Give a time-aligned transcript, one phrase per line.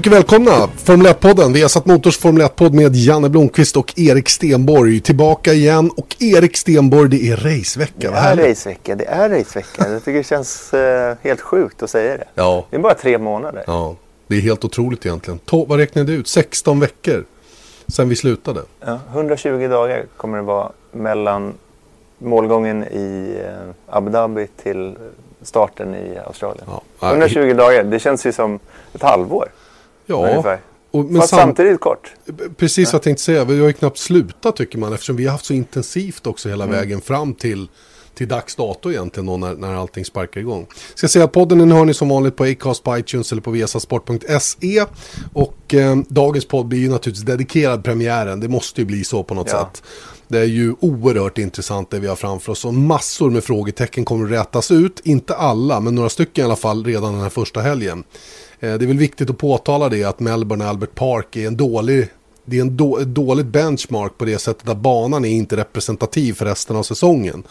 [0.00, 0.68] Mycket välkomna!
[0.76, 1.52] Formel 1-podden.
[1.52, 5.00] Vi har satt Motors Formel 1-podd med Janne Blomqvist och Erik Stenborg.
[5.00, 8.10] Tillbaka igen och Erik Stenborg, det är racevecka.
[8.10, 9.88] Det är racevecka, det är racevecka.
[9.92, 12.24] Jag tycker det känns eh, helt sjukt att säga det.
[12.34, 13.64] Ja, Det är bara tre månader.
[13.66, 13.96] ja,
[14.26, 15.38] det är helt otroligt egentligen.
[15.46, 16.28] To- vad räknade du ut?
[16.28, 17.24] 16 veckor
[17.88, 18.60] sen vi slutade.
[18.80, 21.54] Ja, 120 dagar kommer det vara mellan
[22.18, 24.96] målgången i eh, Abu Dhabi till
[25.42, 26.64] starten i Australien.
[27.00, 28.58] Ja, 120 dagar, det känns ju som
[28.94, 29.48] ett halvår
[30.10, 30.30] ja.
[30.30, 30.60] ungefär.
[30.90, 32.12] Och, men Fast sam- samtidigt kort.
[32.56, 33.44] precis vad jag tänkte säga.
[33.44, 36.64] Vi har ju knappt slutat tycker man eftersom vi har haft så intensivt också hela
[36.64, 36.76] Mm.
[36.76, 37.68] vägen fram till
[38.14, 40.66] till dags dato egentligen då när, när allting sparkar igång.
[40.94, 43.50] Ska säga att podden den hör ni som vanligt på Acast, på iTunes eller på
[43.50, 44.84] viasasport.se.
[45.32, 48.40] Och eh, dagens podd blir ju naturligtvis dedikerad premiären.
[48.40, 49.58] Det måste ju bli så på något Ja.
[49.72, 49.82] sätt.
[50.28, 54.24] Det är ju oerhört intressant det vi har framför oss och massor med frågetecken kommer
[54.24, 55.00] att rätas ut.
[55.04, 58.04] Inte alla, men några stycken i alla fall redan den här första helgen.
[58.60, 61.56] Eh, det är väl viktigt att påtala det att Melbourne och Albert Park är en
[61.56, 62.08] dålig
[62.44, 66.44] det är en då, dåligt benchmark på det sättet att banan är inte representativ för
[66.44, 67.42] resten av säsongen.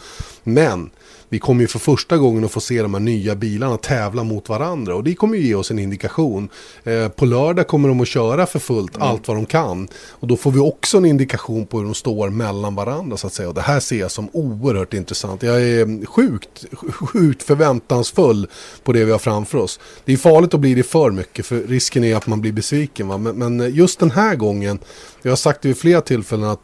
[0.42, 0.90] Men
[1.28, 4.48] vi kommer ju för första gången att få se de här nya bilarna tävla mot
[4.48, 6.48] varandra och det kommer ju ge oss en indikation.
[6.84, 10.36] Eh, på lördag kommer de att köra för fullt allt vad de kan och då
[10.36, 13.48] får vi också en indikation på hur de står mellan varandra så att säga.
[13.48, 15.42] Och det här ser jag som oerhört intressant.
[15.42, 18.48] Jag är sjukt, sjukt förväntansfull
[18.84, 19.80] på det vi har framför oss.
[20.04, 23.08] Det är farligt att bli det för mycket för risken är att man blir besviken.
[23.08, 23.18] Va?
[23.18, 24.78] Men, men just den här gången,
[25.22, 26.60] jag har sagt det vid flera tillfällen att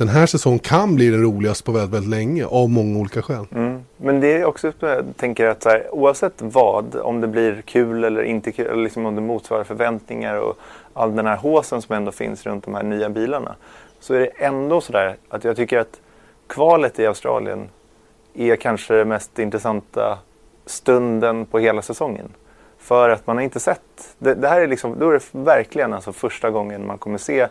[0.00, 3.46] den här säsongen kan bli den roligaste på väldigt, väldigt länge av många olika skäl.
[3.52, 3.84] Mm.
[3.96, 7.26] Men det är också eh, så jag tänker att så här, oavsett vad, om det
[7.26, 10.58] blir kul eller inte kul, eller liksom om det motsvarar förväntningar och
[10.92, 13.54] all den här håsen som ändå finns runt de här nya bilarna.
[14.00, 16.00] Så är det ändå sådär att jag tycker att
[16.46, 17.68] kvalet i Australien
[18.34, 20.18] är kanske den mest intressanta
[20.66, 22.28] stunden på hela säsongen.
[22.78, 25.92] För att man har inte sett, det, det här är liksom, då är det verkligen
[25.92, 27.48] alltså första gången man kommer se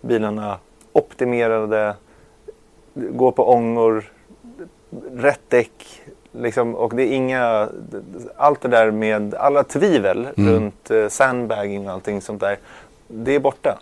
[0.00, 0.58] bilarna
[0.98, 1.94] optimerade,
[2.94, 4.04] gå på ångor,
[5.12, 6.02] rätt däck.
[6.32, 7.68] Liksom, och det är inga,
[8.36, 10.52] allt det där med alla tvivel Mm.
[10.54, 12.58] runt eh, sandbagging och allting sånt där.
[13.08, 13.78] Det är borta.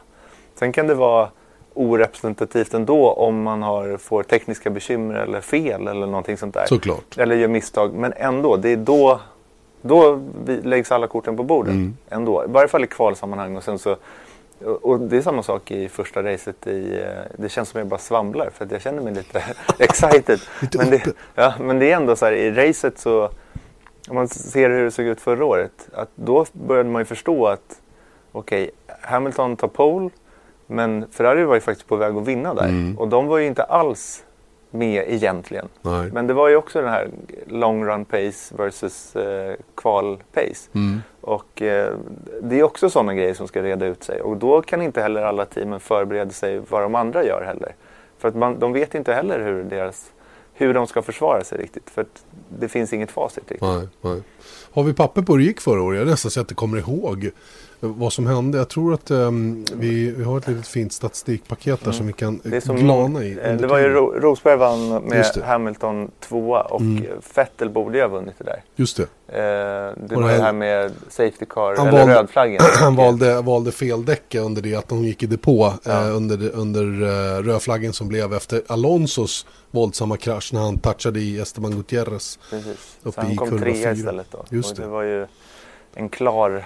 [0.55, 1.29] Sen kan det vara
[1.75, 6.67] orepresentativt ändå om man har, får tekniska bekymmer eller fel eller någonting sånt där.
[6.67, 7.19] Såklart.
[7.19, 7.95] Eller gör misstag.
[7.95, 9.21] Men ändå, det är då,
[9.83, 10.21] då
[10.63, 11.73] läggs alla korten på bordet.
[11.73, 11.97] Mm.
[12.09, 12.45] Ändå.
[12.45, 13.57] I varje fall i kvalsammanhang.
[13.57, 13.97] Och, sen så,
[14.65, 16.67] och det är samma sak i första racet.
[16.67, 19.43] I, eh, det känns som jag bara svamlar för att jag känner mig lite
[19.79, 20.41] excited.
[20.79, 23.31] Men, det, ja, men det är ändå så här i racet så,
[24.09, 25.89] om man ser hur det såg ut förra året.
[25.93, 27.81] Att då började man ju förstå att
[28.33, 30.11] okej, Hamilton tar pole.
[30.67, 32.69] Men Ferrari var ju faktiskt på väg att vinna där.
[32.69, 32.99] Mm.
[32.99, 34.25] Och de var ju inte alls
[34.77, 35.69] med egentligen.
[35.83, 36.11] Nej.
[36.13, 37.11] Men det var ju också den här
[37.47, 40.71] long run pace versus eh, kval pace.
[40.73, 41.03] Mm.
[41.21, 41.95] Och eh,
[42.43, 44.21] det är också sådana grejer som ska reda ut sig.
[44.21, 47.75] Och då kan inte heller alla teamen förbereda sig vad de andra gör heller.
[48.19, 50.11] För att man, de vet inte heller hur, deras,
[50.55, 51.91] hur de ska försvara sig riktigt.
[51.91, 52.25] För att
[52.59, 53.61] det finns inget facit riktigt.
[53.61, 54.23] Nej, nej.
[54.71, 55.99] Har vi papper på hur det gick förra året?
[55.99, 57.31] Jag nästan så att jag kommer ihåg
[57.81, 58.59] vad som hände.
[58.59, 62.29] Jag tror att ehm, vi, vi har ett litet fint statistikpaket där som vi kan
[62.29, 62.41] Mm.
[62.45, 63.39] Det, som, glana i.
[63.43, 63.89] eh, det var ju.
[63.89, 65.27] Ro- Rosberg vann med.
[65.45, 67.03] Hamilton tvåa och Mm.
[67.05, 68.63] eh, Vettel borde ju ha vunnit det där.
[68.77, 69.03] Just det.
[69.29, 72.61] Eh, det Och var det här- med Safety Car, Han eller valde- rödflaggen.
[72.81, 75.93] Han valde, valde fel däck under det att de gick i depå Ja.
[76.09, 81.39] eh, under, under eh, rödflaggen som blev efter Alonsos våldsamma krasch när han touchade i
[81.41, 82.39] Esteban Gutierrez.
[82.51, 82.97] Precis.
[83.03, 84.45] Uppe Så han i kom trea istället då.
[84.51, 84.83] Just och det.
[84.83, 85.27] det var ju
[85.95, 86.65] en klar...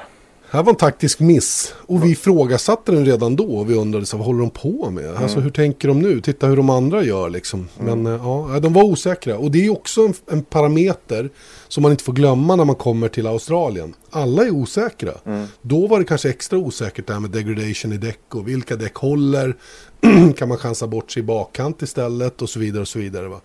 [0.53, 4.17] här var en taktisk miss och vi ifrågasatte den redan då och vi undrade så,
[4.17, 5.05] vad håller de på med?
[5.05, 5.23] Mm.
[5.23, 6.21] Alltså hur tänker de nu?
[6.21, 7.69] Titta hur de andra gör liksom.
[7.79, 11.31] Men eh, ja, de var osäkra och det är också en, en parameter
[11.69, 13.95] som man inte får glömma när man kommer till Australien.
[14.11, 15.13] Alla är osäkra.
[15.25, 15.47] Mm.
[15.63, 18.95] Då var det kanske extra osäkert det här med degradation i däck och vilka däck
[18.95, 19.57] håller.
[20.37, 23.29] kan man chansa bort sig i bakkant istället och så vidare och så vidare.
[23.29, 23.41] Va?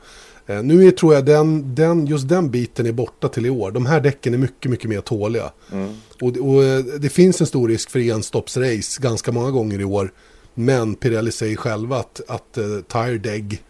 [0.48, 3.72] Eh, nu är, tror jag den, den, just den biten är borta till i år.
[3.72, 5.52] De här däcken är mycket, mycket mer tåliga.
[5.72, 5.90] Mm.
[6.22, 10.12] Och, och eh, det finns en stor risk för enstoppsrace ganska många gånger i år.
[10.54, 13.64] Men Pirelli säger själva att, att uh, tire deg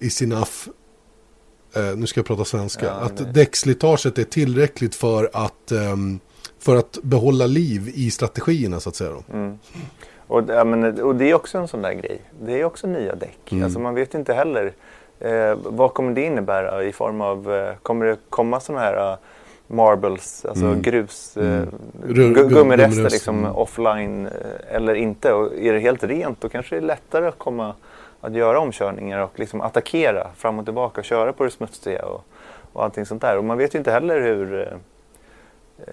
[0.00, 0.68] is enough
[1.76, 6.20] eh, nu ska jag prata svenska, Ja, att däckslitaget är tillräckligt för att, ehm,
[6.58, 9.16] för att behålla liv i strategierna så att säga.
[9.32, 9.58] Mm.
[10.26, 12.20] Och, ja, men, och det är också en sån där grej.
[12.42, 13.52] Det är också nya däck.
[13.52, 13.64] Mm.
[13.64, 14.72] Alltså, man vet inte heller
[15.24, 19.18] eh, vad kommer det innebära i form av, eh, kommer det komma sådana här eh,
[19.66, 20.82] marbles, alltså Mm.
[20.82, 21.68] grus, eh, Mm.
[22.06, 23.56] gummirester gummirester, liksom mm.
[23.56, 25.32] offline eh, eller inte.
[25.32, 27.74] Och är det helt rent då kanske det är lättare att komma
[28.20, 32.24] att göra omkörningar och liksom attackera fram och tillbaka och köra på det smutsiga och,
[32.72, 33.38] och allting sånt där.
[33.38, 34.72] Och man vet ju inte heller hur
[35.86, 35.92] eh,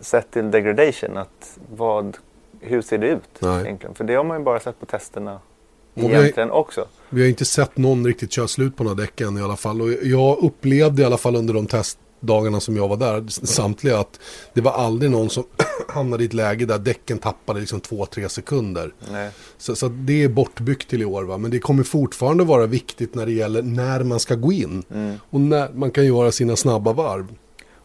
[0.00, 2.16] sett till degradation, att vad,
[2.60, 3.62] hur ser det ut Nej.
[3.64, 3.94] egentligen?
[3.94, 5.40] För det har man ju bara sett på testerna
[5.94, 6.86] Och vi- egentligen också.
[7.10, 9.82] Vi har inte sett någon riktigt köra slut på några däck än i alla fall.
[9.82, 14.20] Och jag upplevde i alla fall under de testdagarna som jag var där, samtliga, att
[14.54, 15.44] det var aldrig någon som
[15.88, 18.94] hamnade i ett läge där däcken tappade liksom 2-3 sekunder.
[19.12, 19.30] Nej.
[19.58, 21.22] Så, så det är bortbyggt till i år.
[21.24, 21.38] Va?
[21.38, 24.82] Men det kommer fortfarande vara viktigt när det gäller när man ska gå in.
[24.94, 25.14] Mm.
[25.30, 27.26] Och när man kan göra sina snabba varv.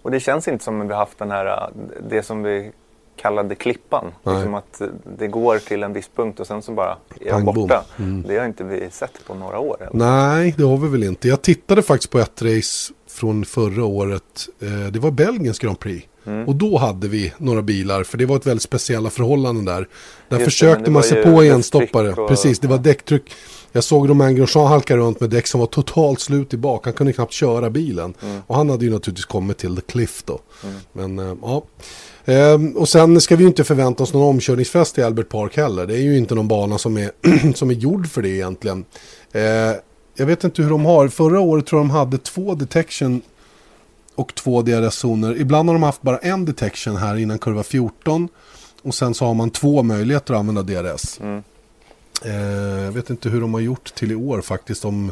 [0.01, 1.69] Och det känns inte som att vi har haft den här, äh,
[2.09, 2.71] det som vi
[3.17, 4.05] kallade klippan.
[4.23, 4.35] Nej.
[4.35, 4.81] Liksom att
[5.17, 7.55] det går till en viss punkt och sen så bara är bom.
[7.55, 7.83] borta.
[7.99, 8.23] Mm.
[8.27, 9.77] Det har inte vi sett på några år.
[9.79, 9.93] Eller?
[9.93, 11.27] Nej, det har vi väl inte.
[11.27, 14.23] Jag tittade faktiskt på ett race från förra året.
[14.61, 16.07] Eh, det var Belgiens Grand Prix.
[16.27, 16.47] Mm.
[16.47, 19.87] Och då hade vi några bilar, för det var ett väldigt speciella förhållanden där.
[20.29, 22.13] Där Just försökte det man sig på enstoppare.
[22.13, 23.23] och- Precis, det var däcktryck.
[23.71, 26.85] Jag såg Romain Grosjean halka runt med däck som var totalt slut i bak.
[26.85, 28.13] Han kunde knappt köra bilen.
[28.23, 28.41] Mm.
[28.47, 30.39] Och han hade ju naturligtvis kommit till The Cliff då.
[30.93, 31.63] Men eh, ja.
[32.25, 35.85] Ehm, och sen ska vi ju inte förvänta oss någon omkörningsfest i Albert Park heller.
[35.85, 37.11] Det är ju inte någon bana som är,
[37.55, 38.85] som är gjord för det egentligen.
[39.31, 39.41] Eh,
[40.15, 41.07] jag vet inte hur de har.
[41.07, 43.21] Förra året tror jag de hade två detection
[44.17, 45.37] och två DRS-zoner.
[45.37, 48.29] Ibland har de haft bara en detection här innan kurva 14.
[48.81, 51.19] Och sen så har man två möjligheter att använda DRS.
[51.19, 51.43] Mm.
[52.25, 54.85] Eh, jag vet inte hur de har gjort till i år faktiskt.
[54.85, 55.11] Om,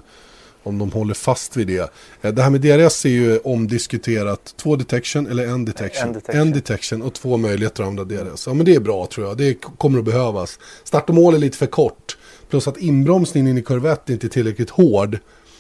[0.64, 1.92] om de håller fast vid det.
[2.22, 4.54] Eh, det här med DRS är ju omdiskuterat.
[4.58, 6.08] Två detection eller en detection.
[6.08, 6.42] En detection.
[6.42, 8.48] En detection och två möjligheter att använda DRS.
[8.48, 9.38] Ja men det är bra tror jag.
[9.38, 10.60] Det kommer att behövas.
[10.84, 12.18] Start och mål är lite för kort.
[12.50, 15.20] Plus att inbromsningen in i kurvett är inte tillräckligt hård.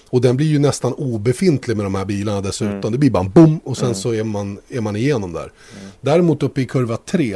[0.09, 2.75] Och den blir ju nästan obefintlig med de här bilarna dessutom.
[2.77, 2.91] Mm.
[2.91, 5.41] Det blir bara en boom och sen så är man, är man igenom där.
[5.79, 5.91] Mm.
[6.01, 7.35] Däremot uppe i kurva 3,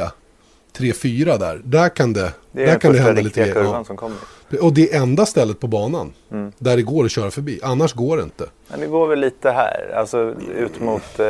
[0.78, 3.84] 3-4 där, där kan det, Det är där kan det hända lite grejer.
[3.84, 4.16] som kommer.
[4.48, 4.58] Ja.
[4.62, 6.52] Och det är enda stället på banan Mm.
[6.58, 7.60] där det går att köra förbi.
[7.62, 8.46] Annars går det inte.
[8.70, 11.26] Men det går väl lite här, alltså ut mot eh,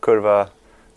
[0.00, 0.46] kurva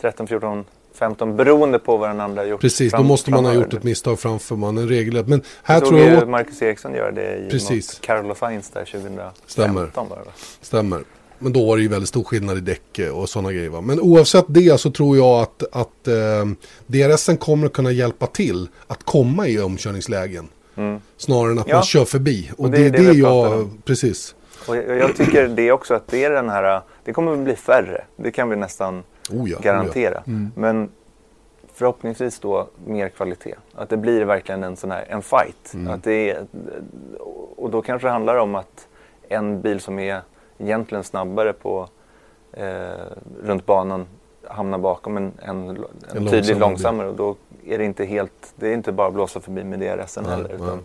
[0.02, 0.66] 13, 14,
[1.02, 2.62] 15 beroende på vad den andra har gjort.
[2.62, 4.78] Precis, då fram- måste man ha gjort ett misstag framför man.
[4.78, 5.26] En regel.
[5.28, 6.30] Men här Jag tror jag åt...
[6.30, 7.94] Marcus Eriksson göra det i Precis.
[7.94, 9.82] mot Carlos Sainz där 2015 Stämmer.
[10.10, 10.32] va?
[10.62, 11.04] Stämmer.
[11.40, 13.70] Men då var det ju väldigt stor skillnad i däck och sådana grejer.
[13.70, 13.82] Va?
[13.82, 16.46] Men oavsett det så tror jag att, att eh,
[16.88, 20.48] DRSen kommer att kunna hjälpa till att komma i omkörningslägen.
[20.76, 21.00] Mm.
[21.18, 21.76] Snarare än att Ja.
[21.76, 22.52] man kör förbi.
[22.58, 23.52] Och, Och det, det är det det, jag...
[23.54, 23.78] om.
[23.86, 24.36] Precis.
[24.68, 27.56] Och jag, jag tycker det också att det är den här, det kommer att bli
[27.56, 28.04] färre.
[28.18, 30.18] Det kan vi nästan Oh ja, garantera.
[30.18, 30.32] Oh ja.
[30.32, 30.52] Mm.
[30.56, 30.90] Men
[31.74, 33.56] förhoppningsvis då mer kvalitet.
[33.76, 35.74] Att det blir verkligen en sån här en fight.
[35.74, 35.94] Mm.
[35.94, 36.46] Att det är,
[37.56, 38.88] och då kanske det handlar om att
[39.30, 40.22] en bil som är
[40.58, 41.90] egentligen snabbare på
[42.54, 42.66] eh,
[43.44, 44.06] runt banan
[44.48, 45.86] hamnar bakom en, en,
[46.16, 47.08] en, tydligt långsammare.
[47.08, 47.36] Och då
[47.66, 50.48] är det inte helt, det är inte bara att blåsa förbi med DRSen heller.
[50.48, 50.56] nej.
[50.56, 50.80] Utan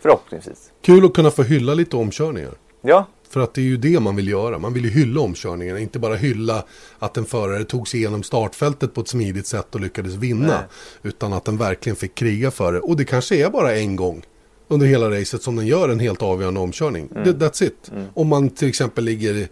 [0.00, 0.72] förhoppningsvis.
[0.80, 2.52] Kul att kunna få hylla lite omkörningar.
[2.80, 4.58] Ja, För att det är ju det man vill göra.
[4.58, 5.80] Man vill ju hylla omkörningarna.
[5.80, 6.64] Inte bara hylla
[6.98, 10.46] att en förare tog sig igenom startfältet på ett smidigt sätt och lyckades vinna.
[10.46, 10.62] Nej.
[11.02, 12.80] Utan att den verkligen fick kriga för det.
[12.80, 14.22] Och det kanske är bara en gång
[14.68, 17.08] under hela racet som den gör en helt avgörande omkörning.
[17.14, 17.28] Mm.
[17.28, 17.92] That's it.
[18.14, 19.48] Om man till exempel ligger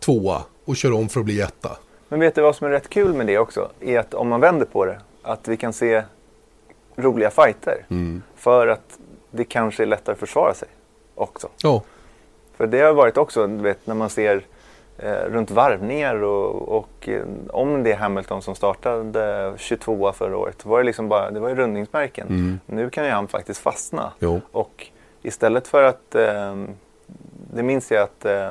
[0.00, 1.76] tvåa och kör om för att bli etta.
[2.08, 3.70] Men vet du vad som är rätt kul med det också?
[3.80, 6.02] Är att om man vänder på det, att vi kan se
[6.96, 7.86] roliga fighter.
[7.88, 8.22] Mm.
[8.36, 8.98] För att
[9.30, 10.68] det kanske är lättare att försvara sig
[11.14, 11.48] också.
[11.62, 11.82] Ja,
[12.64, 14.44] För det har varit också, du vet, när man ser
[14.98, 20.66] eh, runt varvningar och, och eh, om det är Hamilton som startade 22 förra året,
[20.66, 22.26] var det liksom bara, det var ju rundningsmärken.
[22.26, 22.60] Mm.
[22.66, 24.12] Nu kan ju han faktiskt fastna.
[24.18, 24.40] jo.
[24.52, 24.86] Och
[25.22, 26.56] istället för att, eh,
[27.54, 28.50] det minns jag att eh,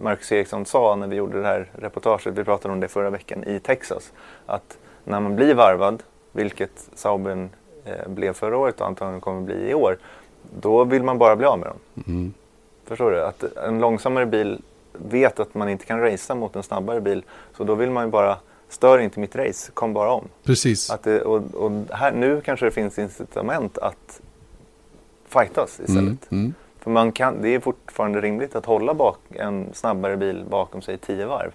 [0.00, 3.44] Marcus Eriksson sa när vi gjorde det här reportaget, vi pratade om det förra veckan
[3.44, 4.12] i Texas,
[4.46, 6.02] att när man blir varvad,
[6.32, 7.50] vilket Sauben
[7.84, 9.98] eh, blev förra året och antagligen kommer bli i år,
[10.60, 12.04] då vill man bara bli av med dem.
[12.06, 12.34] Mm.
[12.86, 13.22] Förstår du?
[13.24, 14.60] Att en långsammare bil
[14.92, 17.24] vet att man inte kan racea mot en snabbare bil,
[17.56, 18.36] så då vill man ju bara,
[18.68, 20.28] stör inte mitt race, kom bara om.
[20.44, 20.90] Precis.
[20.90, 24.20] Att det, och och här, nu kanske det finns incitament att
[25.28, 26.30] fightas istället.
[26.30, 26.42] Mm.
[26.44, 26.54] Mm.
[26.80, 30.94] För man kan, det är fortfarande rimligt att hålla bak en snabbare bil bakom sig
[30.94, 31.50] i tio varv.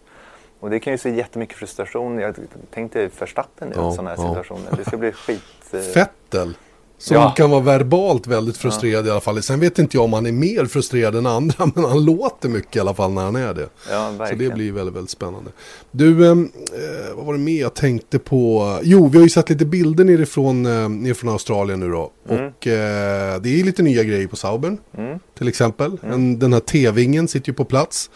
[0.60, 2.20] Och det kan ju se jättemycket frustration.
[2.20, 2.36] Jag
[2.74, 4.28] tänkte Verstappen i Ja, sån här ja.
[4.28, 4.60] situation.
[4.78, 5.44] Det ska bli skit...
[5.74, 6.54] eh, Fettel
[7.02, 7.34] Som Ja.
[7.38, 9.42] kan vara verbalt väldigt frustrerad i alla fall.
[9.44, 12.76] Sen vet inte jag om han är mer frustrerad än andra, men han låter mycket
[12.76, 13.70] i alla fall när han är det.
[13.90, 15.52] Ja, Så det blir väldigt, väldigt spännande.
[15.92, 18.78] Du, eh, eh, vad var det mer jag tänkte på?
[18.84, 22.12] Jo, vi har ju sett lite bilder nerifrån, eh, nerifrån Australien nu då.
[22.28, 24.78] Och eh, det är lite nya grejer på Saubern.
[24.98, 25.20] Mm.
[25.38, 25.98] Till exempel.
[26.04, 28.10] En, den här T-vingen sitter ju på plats.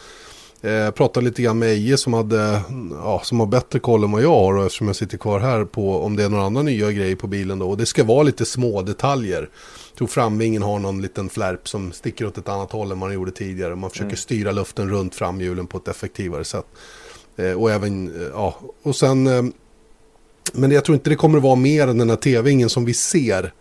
[0.61, 4.21] Eh, pratade lite grann med Eje som, hade, ja, som har bättre koll än vad
[4.21, 4.57] jag har.
[4.57, 7.27] Och eftersom jag sitter kvar här på om det är några andra nya grejer på
[7.27, 7.69] bilen då.
[7.69, 9.49] Och det ska vara lite små detaljer.
[9.89, 13.13] Jag tror framvingen har någon liten flärp som sticker åt ett annat håll än man
[13.13, 13.75] gjorde tidigare.
[13.75, 16.65] Man försöker styra luften runt framhjulen på ett effektivare sätt.
[17.35, 19.53] Eh, och även, eh, ja, och sen...
[20.53, 22.93] Men jag tror inte det kommer att vara mer än den här T-vingen som vi
[22.93, 23.53] ser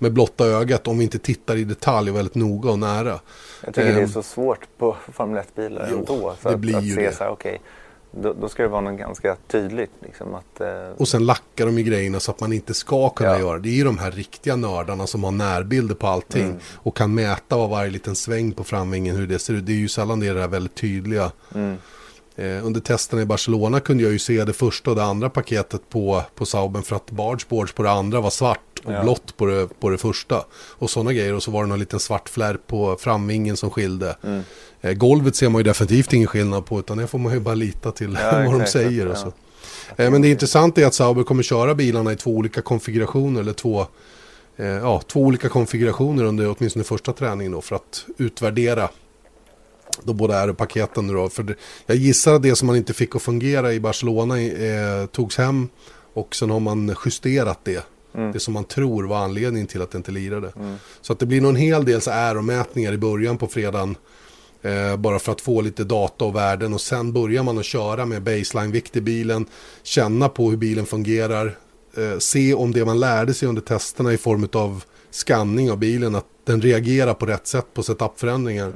[0.00, 3.20] med blotta ögat om vi inte tittar i detalj och väldigt noga och nära.
[3.64, 4.08] Jag tycker det är Ehm.
[4.08, 6.34] så svårt på Formel 1-bilar Jo, ändå.
[6.42, 7.12] Så det att, blir att ju se det.
[7.16, 7.60] så här, okej,
[8.12, 9.90] då, då ska det vara något ganska tydligt.
[10.02, 13.30] Liksom, att, eh, Och sen lackar de ju grejerna så att man inte ska kunna
[13.30, 13.38] Ja.
[13.38, 13.68] göra det.
[13.68, 16.44] Är ju de här riktiga nördarna som har närbilder på allting.
[16.44, 16.58] Mm.
[16.74, 19.66] Och kan mäta vad varje liten sväng på framvingen, hur det ser ut.
[19.66, 21.32] Det är ju sällan det är det här väldigt tydliga.
[21.54, 21.76] mm,
[22.62, 26.22] under testerna i Barcelona kunde jag ju se det första och det andra paketet på,
[26.34, 29.02] på Sauben för att bargeboards på det andra var svart och Ja.
[29.02, 30.44] blått på det, på det första.
[30.52, 34.16] Och sådana grejer och så var det någon liten svart flärp på framvingen som skilde.
[34.22, 34.42] mm.
[34.80, 37.54] Eh, golvet ser man ju definitivt ingen skillnad på utan det får man ju bara
[37.54, 38.70] lita till Ja, vad de exakt.
[38.70, 39.06] säger.
[39.06, 39.32] Och Ja.
[39.96, 40.02] så.
[40.02, 43.52] Eh, men det intressanta är att Sauber kommer köra bilarna i två olika konfigurationer eller
[43.52, 43.86] två,
[44.56, 48.88] eh, ja, två olika konfigurationer under åtminstone första träningen då för att utvärdera
[50.02, 51.28] de båda R-paketen nu då.
[51.28, 51.54] För det,
[51.86, 55.68] jag gissar att det som man inte fick att fungera i Barcelona eh, togs hem
[56.14, 57.86] och sen har man justerat det.
[58.14, 58.32] Mm.
[58.32, 60.52] Det som man tror var anledningen till att det inte lirade.
[61.00, 63.96] Så att det blir nog en hel del så R-mätningar i början på fredagen.
[64.62, 68.06] Eh, bara för att få lite data och värden och sen börjar man att köra
[68.06, 69.46] med baseline-vikt i bilen.
[69.82, 71.56] Känna på hur bilen fungerar.
[71.96, 76.14] Eh, se om det man lärde sig under testerna i form av skanning av bilen.
[76.14, 78.72] Att den reagerar på rätt sätt på setup-förändringar.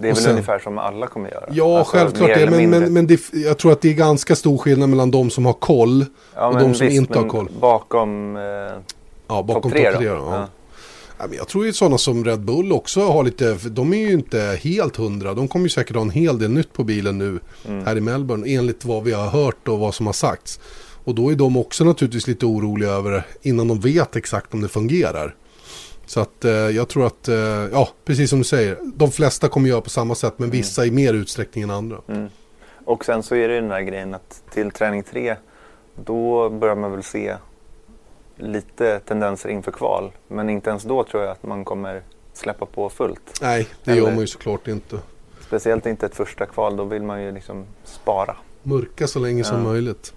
[0.00, 1.44] Det är Och väl sen- ungefär som alla kommer göra.
[1.52, 2.50] Ja, Alltså, självklart det.
[2.50, 5.46] Men, men, men det, jag tror att det är ganska stor skillnad mellan de som
[5.46, 7.48] har koll Ja, och de som visst, inte har koll.
[7.60, 8.42] Bakom eh,
[9.28, 10.08] Ja, bakom topp tre tre.
[10.08, 10.14] då?
[10.14, 10.46] då, ja.
[11.18, 11.26] Ja.
[11.28, 14.58] Men jag tror ju sådana som Red Bull också har lite, de är ju inte
[14.62, 15.34] helt hundra.
[15.34, 17.38] De kommer ju säkert ha en hel del nytt på bilen nu
[17.68, 17.86] Mm.
[17.86, 20.60] här i Melbourne enligt vad vi har hört och vad som har sagts.
[21.04, 24.68] Och då är de också naturligtvis lite oroliga över innan de vet exakt om det
[24.68, 25.34] fungerar.
[26.08, 27.36] Så att eh, jag tror att, eh,
[27.72, 30.90] ja precis som du säger, de flesta kommer göra på samma sätt men vissa i
[30.90, 31.98] mer utsträckning än andra.
[32.08, 32.28] Mm.
[32.84, 35.36] Och sen så är det ju den där grejen att till träning tre
[36.04, 37.34] då börjar man väl se
[38.36, 40.10] lite tendenser inför kval.
[40.28, 43.38] Men inte ens då tror jag att man kommer släppa på fullt.
[43.42, 44.98] Nej, det gör Eller- man ju såklart inte.
[45.40, 48.36] Speciellt inte ett första kval, då vill man ju liksom spara.
[48.62, 49.62] Mörka så länge som Ja.
[49.62, 50.12] möjligt.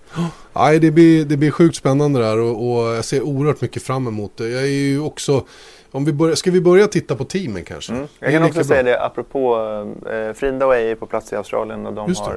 [0.54, 4.08] Nej, det blir, det blir sjukt spännande där och, och jag ser oerhört mycket fram
[4.08, 4.50] emot det.
[4.50, 5.46] Jag är ju också,
[5.92, 7.94] om vi börjar, ska vi börja titta på teamen kanske?
[7.94, 8.08] Mm.
[8.20, 8.64] Det Jag kan också bra.
[8.64, 9.56] säga det apropå
[10.12, 12.30] eh, Frinda och Eje är på plats i Australien och de Just det.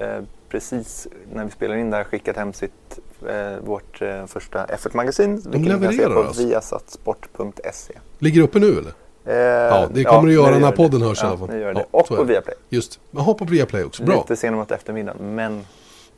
[0.00, 2.98] har eh, precis när vi spelar in där skickat hem sitt,
[3.28, 5.34] eh, vårt eh, första F1-magasin.
[5.34, 6.46] vilket ni kan se levererar på alltså?
[6.46, 7.94] viasatsport.se.
[8.18, 8.92] Ligger uppe nu eller?
[9.24, 11.06] Eh, Ja, det kommer det göra när podden det.
[11.06, 11.56] hörs i ja, alla fall.
[11.60, 11.80] Gör det.
[11.80, 12.24] Ja, och på det.
[12.24, 12.54] Viaplay.
[12.68, 14.16] Just, jaha på Viaplay också, bra.
[14.16, 15.66] Lite sen mot eftermiddagen, men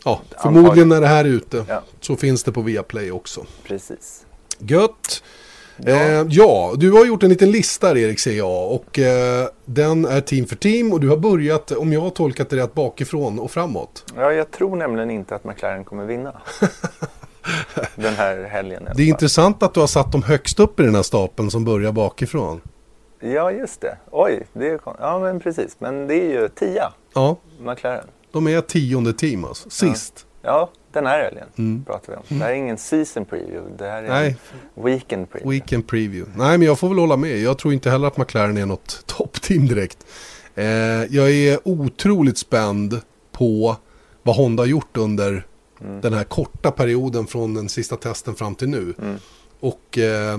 [0.04, 0.88] Ja, förmodligen Antagligen.
[0.88, 1.82] när det här är ute Ja.
[2.00, 3.44] så finns det på Viaplay också.
[3.64, 4.26] precis.
[4.58, 5.22] Gött!
[5.84, 5.92] Ja.
[5.92, 10.20] Eh, ja, du har gjort en liten lista Erik ser jag och eh, den är
[10.20, 13.50] team för team och du har börjat, om jag har tolkat det rätt, bakifrån och
[13.50, 14.04] framåt.
[14.16, 16.40] Ja, jag tror nämligen inte att McLaren kommer vinna.
[17.94, 20.94] Den här helgen Det är intressant att du har satt dem högst upp i den
[20.94, 22.60] här stapeln som börjar bakifrån.
[23.20, 23.96] Ja, just det.
[24.10, 25.76] Oj, det är Ja, men precis.
[25.78, 28.04] Men det är ju tia, Ja, McLaren.
[28.32, 30.26] de är tionde team alltså, sist.
[30.42, 31.84] Ja, den här helgen Mm.
[31.84, 32.22] pratar vi om.
[32.38, 33.76] Det här är ingen season preview.
[33.78, 34.36] Det här är Nej.
[34.76, 35.50] en weekend preview.
[35.58, 36.32] Weekend preview.
[36.36, 37.38] Nej, men jag får väl hålla med.
[37.38, 40.06] Jag tror inte heller att McLaren är något toppteam direkt.
[40.54, 40.64] Eh,
[41.10, 43.00] jag är otroligt spänd
[43.32, 43.76] på
[44.22, 45.46] vad Honda har gjort under
[45.82, 46.00] Mm.
[46.00, 48.94] den här korta perioden från den sista testen fram till nu.
[49.02, 49.16] Mm.
[49.60, 50.38] Och eh,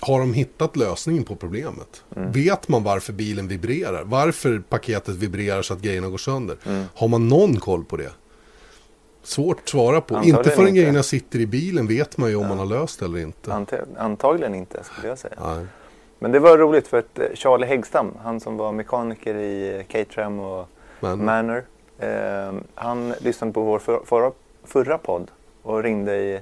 [0.00, 2.04] har de hittat lösningen på problemet?
[2.16, 2.32] Mm.
[2.32, 4.02] Vet man varför bilen vibrerar?
[4.04, 6.56] Varför paketet vibrerar så att grejerna går sönder?
[6.66, 6.84] Mm.
[6.94, 8.10] Har man någon koll på det?
[9.22, 10.14] Svårt att svara på.
[10.16, 10.80] Antagligen inte förrän inte.
[10.80, 13.50] grejerna sitter i bilen vet man ju om man har löst eller inte.
[13.52, 15.34] Ante- antagligen inte, skulle jag säga.
[15.44, 15.66] Nej.
[16.18, 19.82] Men det var roligt för att eh, Charlie Häggstam, han som var mekaniker i eh,
[19.82, 20.68] Caterham och
[21.00, 21.64] Men, Manor,
[21.98, 24.32] eh, han lyssnade på vår för, förra,
[24.64, 25.30] förra podd
[25.62, 26.40] och ringde i,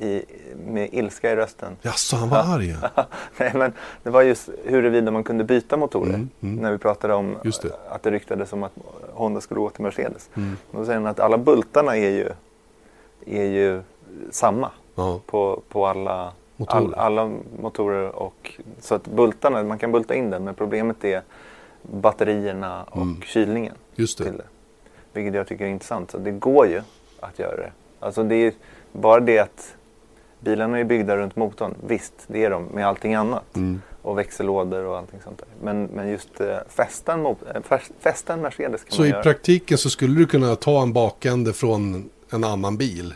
[0.00, 0.24] i,
[0.66, 1.76] med ilska i rösten.
[1.82, 2.76] Jaså, han var arg?
[3.38, 6.14] Nej, men det var just huruvida man kunde byta motorer.
[6.14, 6.56] Mm, mm.
[6.56, 7.72] När vi pratade om det.
[7.90, 8.72] att det ryktades om att
[9.12, 10.30] Honda skulle gå till Mercedes.
[10.34, 10.56] Mm.
[10.72, 12.28] Då säger han att alla bultarna är ju,
[13.26, 13.82] är ju
[14.30, 15.20] samma Ja.
[15.26, 16.76] på, på alla motorer.
[16.76, 17.30] All, alla
[17.60, 21.22] motorer och så att bultarna, man kan bulta in den men problemet är
[21.82, 23.74] batterierna och kylningen.
[23.94, 24.24] Just det.
[24.24, 24.44] Till det.
[25.12, 26.10] Vilket jag tycker är intressant.
[26.10, 26.82] Så det går ju
[27.20, 27.72] att göra det.
[28.00, 28.52] Alltså det är
[28.92, 29.74] bara det att
[30.40, 31.74] bilarna är byggda runt motorn.
[31.86, 33.56] Visst, det är de med allting annat.
[33.56, 33.82] Mm.
[34.02, 35.48] Och växellådor och allting sånt där.
[35.62, 37.34] Men, men just eh, fästa, en, eh,
[37.68, 39.22] fäst- fästa en Mercedes kan Så man i göra.
[39.22, 43.14] praktiken så skulle du kunna ta en bakände från en annan bil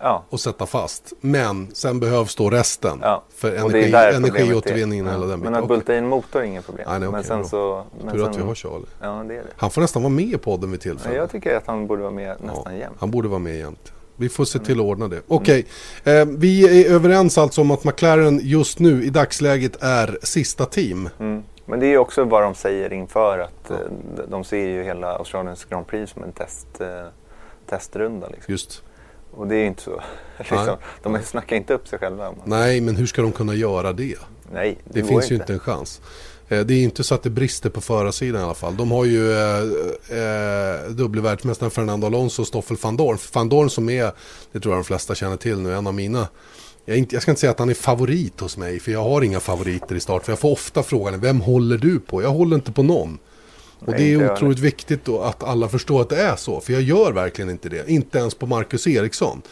[0.00, 0.22] ja.
[0.28, 1.12] och sätta fast.
[1.20, 2.98] Men sen behövs då resten.
[3.02, 3.22] Ja.
[3.34, 6.86] För energi, energiåtervinningen hela den Men att bulta in motor är inget problem.
[6.90, 7.48] Nej, nej, men okej, sen bra.
[7.48, 7.84] så...
[8.04, 8.84] Men Tur att sen, vi har Charlie.
[9.00, 9.48] Ja, det är det.
[9.56, 11.16] Han får nästan vara med i podden vid Men tillfälle.
[11.16, 12.96] jag tycker att han borde vara med nästan jämt.
[12.98, 13.92] Han borde vara med jämt.
[14.16, 15.22] Vi får se till att ordna det.
[15.28, 15.66] Okej,
[16.04, 21.08] eh, vi är överens alltså om att McLaren just nu i dagsläget är sista team.
[21.18, 21.42] Mm.
[21.66, 23.76] Men det är ju också vad de säger inför att eh,
[24.28, 26.86] de- ser ju hela Australiens Grand Prix som en test, eh,
[27.66, 28.28] testrunda.
[28.28, 28.52] Liksom.
[28.52, 28.82] Just.
[29.30, 30.00] Och det är ju inte så.
[30.38, 32.34] liksom, de snackar inte upp sig själva.
[32.44, 34.18] Nej, men hur ska de kunna göra det?
[34.52, 36.00] nej, Det, går finns ju inte en chans.
[36.48, 38.76] Eh, Det är inte så att det brister på förarsidan i alla fall.
[38.76, 39.58] De har ju eh,
[40.18, 43.18] eh, dubbelvärldsmästaren Fernando Alonso och Stoffel van Dorn.
[43.32, 44.12] Van Dorn som är,
[44.52, 46.28] det tror jag de flesta känner till nu, en av mina
[46.86, 49.22] jag, inte, jag ska inte säga att han är favorit hos mig, för jag har
[49.22, 50.24] inga favoriter i start.
[50.24, 52.22] För jag får ofta frågan, vem håller du på?
[52.22, 53.18] Jag håller inte på någon.
[53.78, 56.60] Och det är otroligt viktigt då att alla förstår att det är så.
[56.60, 57.90] För jag gör verkligen inte det.
[57.90, 59.42] Inte ens på Marcus Eriksson.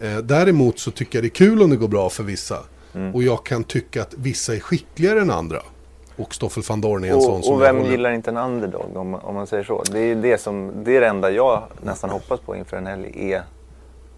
[0.00, 2.58] Eh, däremot så tycker jag det är kul om det går bra för vissa.
[2.94, 3.14] Mm.
[3.14, 5.62] Och jag kan tycka att vissa är skickligare än andra.
[6.16, 8.36] Och Stoffel van Dorn är en sån Och, som och vem håller- gillar inte en
[8.36, 9.82] underdog om, om man säger så?
[9.92, 13.32] Det är det, som, det är det enda jag nästan hoppas på inför en helg
[13.32, 13.42] är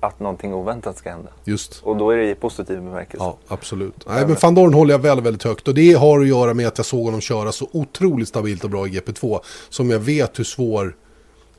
[0.00, 1.30] att någonting oväntat ska hända.
[1.44, 1.80] Just.
[1.82, 3.24] Och då är det i positiv bemärkelse.
[3.26, 4.04] Ja, absolut.
[4.08, 5.68] Nej, men van Dorn håller jag väldigt, väldigt högt.
[5.68, 8.70] Och det har att göra med att jag såg honom köra så otroligt stabilt och
[8.70, 9.40] bra i GP2.
[9.68, 10.96] Som jag vet hur svår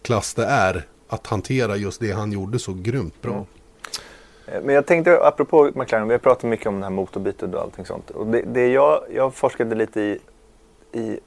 [0.02, 3.32] klass det är att hantera just det han gjorde så grymt bra.
[3.34, 3.46] Mm.
[4.54, 7.62] Eh, Men jag tänkte, apropå McLaren, vi har pratat mycket om det här motorbytet och
[7.62, 8.10] allting sånt.
[8.12, 10.20] Och det, det jag, jag forskade lite i,
[10.92, 11.20] i,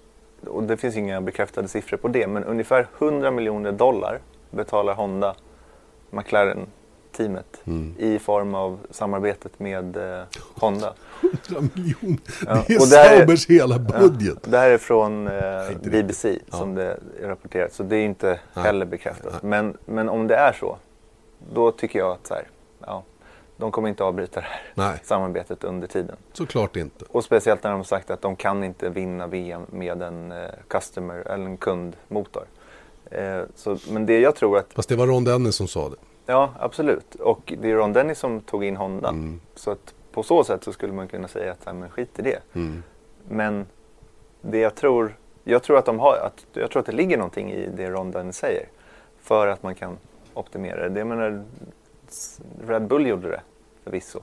[0.46, 4.18] och det finns inga bekräftade siffror på det, men ungefär 100 miljoner dollar
[4.50, 5.34] betalar Honda
[6.10, 7.94] McLaren-teamet Mm.
[7.98, 10.22] i form av samarbetet med eh,
[10.54, 10.94] Honda.
[11.48, 12.18] 100 miljoner.
[12.46, 12.78] Ja, Det är
[13.18, 14.38] Saubers hela budget.
[14.42, 15.32] Ja, det här är från eh,
[15.82, 16.56] BBC Ja.
[16.56, 18.64] som det är rapporterat, så det är inte Nej.
[18.64, 19.42] heller bekräftat.
[19.42, 20.76] Men, men om det är så,
[21.54, 22.44] då tycker jag att så här,
[23.62, 26.16] de kommer inte avbryta det här Nej, samarbetet under tiden.
[26.32, 27.04] såklart inte.
[27.08, 30.48] Och speciellt när de har sagt att de kan inte vinna VM med en eh,
[30.68, 32.44] customer eller en kundmotor.
[33.10, 35.96] Eh, så, men det jag tror att, Fast det var Ron Dennis som sa det.
[36.26, 37.14] ja absolut.
[37.14, 39.08] Och det är Ron Dennis som tog in Honda.
[39.08, 39.40] Mm.
[39.54, 42.38] Så att på så sätt så skulle man kunna säga att men skit i det.
[42.52, 42.82] Mm.
[43.28, 43.66] Men
[44.40, 47.52] det jag tror, jag tror att de har, att, jag tror att det ligger någonting
[47.52, 48.66] i det Ron Dennis säger.
[49.20, 49.98] För att man kan
[50.34, 50.88] optimera det.
[50.88, 50.98] det.
[51.00, 51.44] Jag menar,
[52.66, 53.40] Red Bull gjorde det
[53.84, 54.20] förvisso.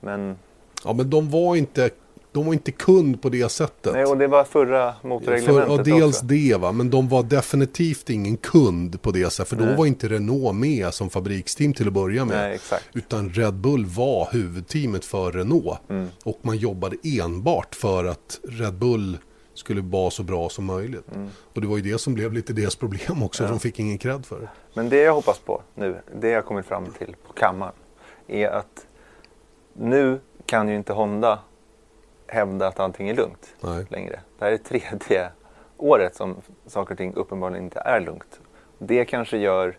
[0.00, 0.36] Men,
[0.84, 1.90] Ja, men de var inte,
[2.32, 3.92] de var inte kund på det sättet.
[3.92, 6.26] nej, och det var förra För, motorreglementet och dels också.
[6.26, 9.48] det va, men de var definitivt ingen kund på det sättet.
[9.48, 9.76] För då Nej.
[9.76, 12.36] var inte Renault med som fabriksteam till att börja med.
[12.36, 12.84] Nej, exakt.
[12.92, 15.78] Utan Red Bull var huvudteamet för Renault.
[15.88, 16.08] Mm.
[16.24, 19.18] Och man jobbade enbart för att Red Bull
[19.54, 21.14] skulle vara så bra som möjligt.
[21.14, 21.28] Mm.
[21.54, 23.46] Och det var ju det som blev lite deras problem också.
[23.46, 24.48] De fick ingen cred för det.
[24.74, 27.72] Men det jag hoppas på nu, det jag kommit fram till på kammaren,
[28.26, 28.86] är att
[29.78, 31.38] nu kan ju inte Honda
[32.26, 33.86] hävda att allting är lugnt Nej.
[33.90, 34.20] längre.
[34.38, 35.30] Det här är tredje
[35.76, 36.36] året som
[36.66, 38.40] saker och ting uppenbarligen inte är lugnt.
[38.78, 39.78] Det kanske gör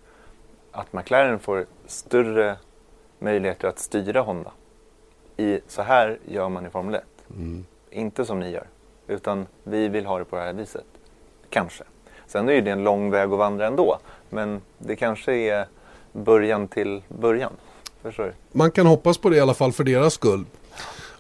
[0.72, 2.58] att McLaren får större
[3.20, 4.52] möjligheter att styra Honda.
[5.38, 7.04] I, så här gör man i Formel 1.
[7.36, 7.66] Mm.
[7.90, 8.68] Inte som ni gör.
[9.08, 10.86] Utan vi vill ha det på det här viset.
[11.50, 11.84] Kanske.
[12.28, 14.00] Sen är det en lång väg att vandra ändå.
[14.30, 15.68] Men det kanske är
[16.12, 17.54] början till början.
[18.52, 20.46] Man kan hoppas på det i alla fall för deras skull.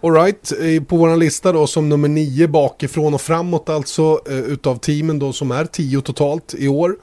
[0.02, 0.52] Alright,
[0.88, 5.34] på vår lista då som nummer nio bakifrån och framåt alltså eh, utav teamen då
[5.34, 6.96] som är tio totalt i år.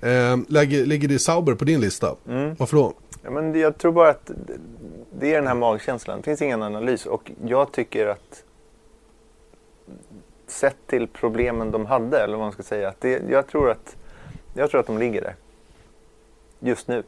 [0.00, 2.14] Eh, lägger, ligger det Sauber på din lista?
[2.28, 2.54] Mm.
[2.58, 2.92] Varför då?
[3.22, 4.58] Ja, men jag tror bara att det-
[5.20, 6.18] det är den här magkänslan.
[6.18, 7.06] Det finns ingen analys.
[7.06, 8.42] Och jag tycker att
[10.46, 12.88] sett till problemen de hade, eller vad man ska säga.
[12.88, 13.96] Att det, jag, tror att,
[14.54, 15.34] jag tror att de ligger där.
[16.60, 17.02] Just nu.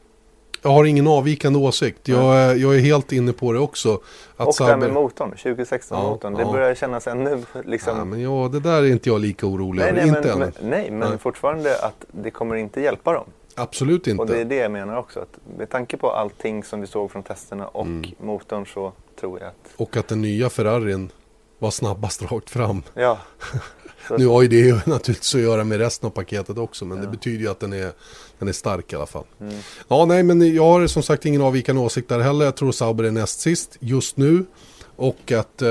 [0.64, 2.08] Jag har ingen avvikande åsikt.
[2.08, 4.00] Jag, är- jag är helt inne på det också.
[4.36, 6.32] Att och det här med motorn, 2016-motorn.
[6.32, 6.52] Ja, det ja.
[6.52, 7.98] börjar kännas ännu liksom...
[7.98, 10.00] Ja, men ja, det där är inte jag lika orolig nej, över.
[10.00, 10.38] nej, Inte men, än.
[10.60, 11.18] men, nej, men Nej.
[11.18, 13.24] fortfarande att det kommer inte hjälpa dem.
[13.54, 14.22] Absolut inte.
[14.22, 15.20] Och det är det jag menar också.
[15.20, 18.10] Att med tanke på allting som vi såg från testerna och Mm.
[18.20, 19.70] motorn så tror jag att...
[19.76, 21.10] Och att den nya Ferrarin
[21.58, 22.82] var snabbast rakt fram.
[22.94, 23.18] Ja.
[24.18, 26.84] Nu har ju det naturligtvis att göra med resten av paketet också.
[26.84, 27.10] Men det Ja.
[27.10, 27.92] betyder ju att den är,
[28.38, 29.24] den är stark i alla fall.
[29.40, 29.54] Mm.
[29.88, 32.44] Ja, nej, men jag har som sagt ingen avvikande åsikt där heller.
[32.44, 34.44] Jag tror Sauber är näst sist just nu.
[34.96, 35.68] Och att eh,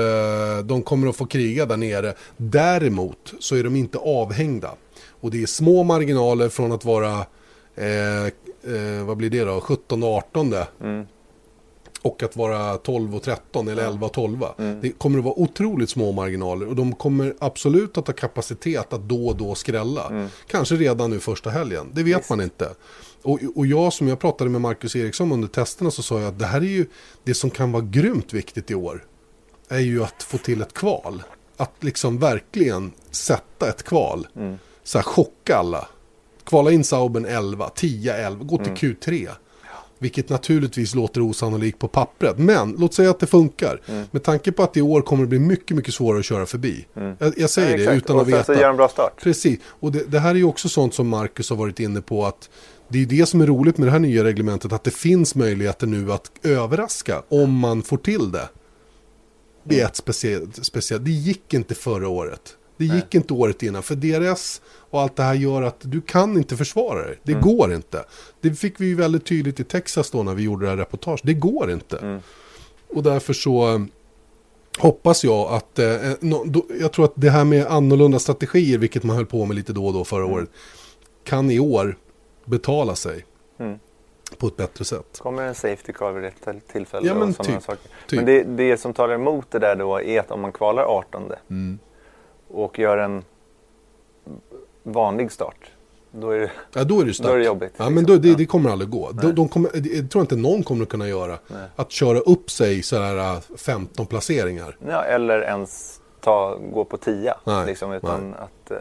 [0.64, 2.14] de kommer att få kriga där nere.
[2.36, 4.70] Däremot så är de inte avhängda.
[5.20, 7.26] Och det är små marginaler från att vara,
[7.76, 10.54] eh, eh, vad blir det då, 17 och 18.
[10.82, 11.06] Mm.
[12.04, 14.44] Och att vara 12 och 13 eller 11 och 12.
[14.58, 14.80] Mm.
[14.80, 16.68] Det kommer att vara otroligt små marginaler.
[16.68, 20.06] Och de kommer absolut att ha kapacitet att då och då skrälla.
[20.06, 20.28] Mm.
[20.46, 21.90] Kanske redan nu första helgen.
[21.92, 22.68] Det vet man inte.
[23.22, 26.38] Och, och jag som jag pratade med Marcus Eriksson under testerna så sa jag att
[26.38, 26.86] det här är ju
[27.24, 29.04] det som kan vara grymt viktigt i år.
[29.68, 31.22] Är ju att få till ett kval.
[31.56, 34.26] Att liksom verkligen sätta ett kval.
[34.36, 34.58] Mm.
[34.82, 35.88] Så här chocka alla.
[36.44, 38.76] Kvala in Sauben 11, 10, 11, gå till Mm.
[38.76, 39.30] Q3.
[40.04, 42.38] Vilket naturligtvis låter osannolikt på pappret.
[42.38, 43.80] Men låt säga att det funkar.
[43.86, 44.04] Mm.
[44.10, 46.46] Med tanke på att det i år kommer det bli mycket, mycket svårare att köra
[46.46, 46.86] förbi.
[47.18, 48.54] Jag, jag säger Ja, det utan och att sen veta.
[48.54, 49.22] så gör en bra start.
[49.22, 52.26] Precis, och det, det här är ju också sånt som Marcus har varit inne på
[52.26, 52.50] att
[52.88, 55.86] det är det som är roligt med det här nya reglementet, att det finns möjligheter
[55.86, 58.48] nu att överraska om man får till det.
[59.64, 61.04] Det är ett speciellt, speciellt.
[61.04, 62.56] det gick inte förra året.
[62.76, 64.60] Det gick inte året innan, för DRS
[64.94, 67.18] och allt det här gör att du kan inte försvara dig.
[67.22, 68.04] Det går inte.
[68.40, 71.20] Det fick vi ju väldigt tydligt i Texas då när vi gjorde det här reportaget.
[71.24, 72.20] Det går inte.
[72.88, 73.80] Och därför så eh,
[74.78, 75.86] hoppas jag att, eh,
[76.20, 79.56] no, då, jag tror att det här med annorlunda strategier, vilket man höll på med
[79.56, 80.48] lite då och då förra året,
[81.24, 81.96] kan i år
[82.44, 83.24] betala sig
[83.58, 83.78] Mm.
[84.38, 85.18] på ett bättre sätt.
[85.22, 87.78] Kommer en safety car vid rätt till- tillfälle Ja, men typ, saker.
[88.08, 88.16] typ.
[88.16, 91.22] Men det, det som talar emot det där då är att om man kvalar 18
[91.50, 91.78] Mm.
[92.48, 93.24] och gör en
[94.84, 95.70] vanlig start.
[96.10, 97.26] Då är det, Ja, då är det stört.
[97.26, 97.94] Då är det jobbigt, Ja, liksom.
[97.94, 98.34] men då, det, Ja.
[98.38, 99.10] det kommer aldrig gå.
[99.12, 101.38] De, de kommer, jag tror inte någon kommer att kunna göra.
[101.48, 101.66] Nej.
[101.76, 104.76] Att köra upp sig sådär äh, 15 placeringar.
[104.88, 107.34] ja, eller ens ta, gå på 10.
[107.44, 108.76] Nej, Liksom, utan att, eh,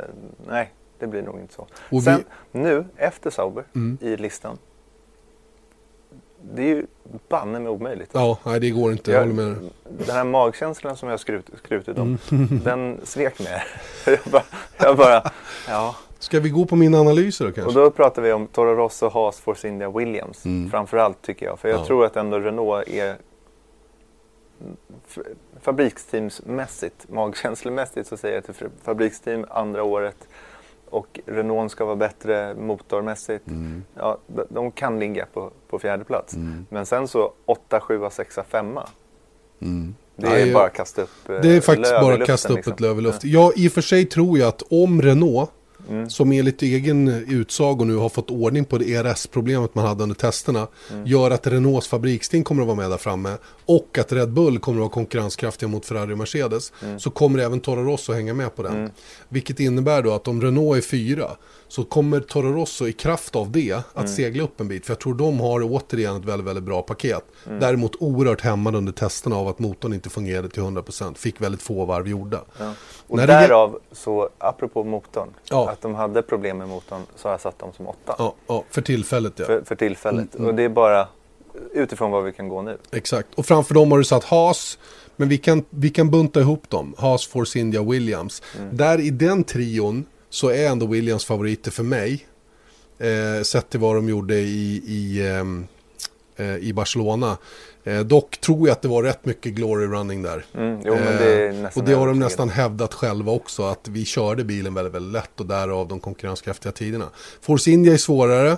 [0.47, 1.61] nej, det blir nog inte så.
[1.61, 2.23] Och vi- Mm.
[2.51, 3.63] Sen nu, efter Sauber,
[4.01, 4.57] i listan.
[6.55, 6.85] Det är ju
[7.29, 8.09] banne med omöjligt.
[8.13, 9.11] Ja, nej det går inte.
[9.11, 9.57] Jag Jag, håller med.
[9.57, 9.69] dig.
[9.83, 12.59] den här magkänslan som jag skrut, skrutit om, Mm.
[12.63, 13.63] den svek mig.
[14.05, 14.43] jag, bara,
[14.79, 15.31] jag bara,
[15.67, 15.95] ja.
[16.19, 17.67] Ska vi gå på mina analyser då kanske?
[17.79, 20.45] Och då pratar vi om Toro Rosso, Haas, Force India, Williams.
[20.45, 20.69] Mm.
[20.71, 21.59] Framförallt tycker jag.
[21.59, 21.85] För jag Ja.
[21.85, 23.15] tror att ändå Renault är
[25.61, 30.27] fabriksteamsmässigt, magkänslomässigt så säger jag till fabriksteam andra året.
[30.93, 33.47] Och Renault ska vara bättre motormässigt.
[33.47, 33.83] Mm.
[33.95, 34.17] Ja,
[34.49, 36.35] de, kan ligga på, på fjärde plats.
[36.69, 38.67] Men sen så 8, 7, 6, 5.
[39.61, 39.95] Mm.
[40.15, 42.15] Det Nej, är jag- bara att kasta upp eh, Det är faktiskt löv i bara
[42.15, 42.73] att kasta upp liksom.
[42.73, 43.29] ett löv i luften.
[43.31, 45.49] Ja, i och för sig tror jag att om Renault,
[45.89, 46.09] Mm.
[46.09, 50.67] som enligt egen utsago nu har fått ordning på det ERS-problemet man hade under testerna,
[50.91, 51.05] Mm.
[51.07, 54.77] gör att Renaults fabriksteam kommer att vara med där framme och att Red Bull kommer
[54.77, 56.99] att vara konkurrenskraftiga mot Ferrari och Mercedes, Mm.
[56.99, 58.91] så kommer även Toro Rosso hänga med på den.
[59.29, 61.27] Vilket innebär då att om Renault är fyra,
[61.67, 64.07] så kommer Toro Rosso i kraft av det att Mm.
[64.07, 64.85] segla upp en bit.
[64.85, 67.23] För jag tror de har återigen ett väldigt, väldigt bra paket.
[67.47, 67.59] Mm.
[67.59, 71.17] Däremot oerhört hämmade under testerna av att motorn inte fungerade till 100%.
[71.17, 72.41] Fick väldigt få varv gjorda.
[72.59, 72.73] Ja.
[73.07, 75.72] Och När det- därav, så apropå motorn, Ja.
[75.73, 78.15] Att de hade problem med motorn så har jag satt dem som åtta.
[78.17, 79.45] Ja, ja, för tillfället ja.
[79.45, 80.35] För, för tillfället.
[80.35, 81.07] Mm, Och det är bara
[81.73, 82.77] utifrån vad vi kan gå nu.
[82.91, 83.27] Exakt.
[83.35, 84.77] Och framför dem har du satt Haas.
[85.15, 86.95] Men vi kan, vi kan bunta ihop dem.
[86.97, 88.41] Haas, Force India, Williams.
[88.57, 88.77] Mm.
[88.77, 92.27] Där i den trion så är ändå Williams favoriter för mig.
[92.97, 95.67] Eh, sett till vad de gjorde i, i, ehm,
[96.35, 97.37] eh, i Barcelona.
[97.83, 100.45] Eh, dock tror jag att det var rätt mycket glory running där.
[100.53, 103.63] Mm, jo, det Eh, och det har de nästan hävdat själva också.
[103.63, 107.05] Att vi körde bilen väldigt, väldigt lätt och därav de konkurrenskraftiga tiderna.
[107.41, 108.57] Force India är svårare.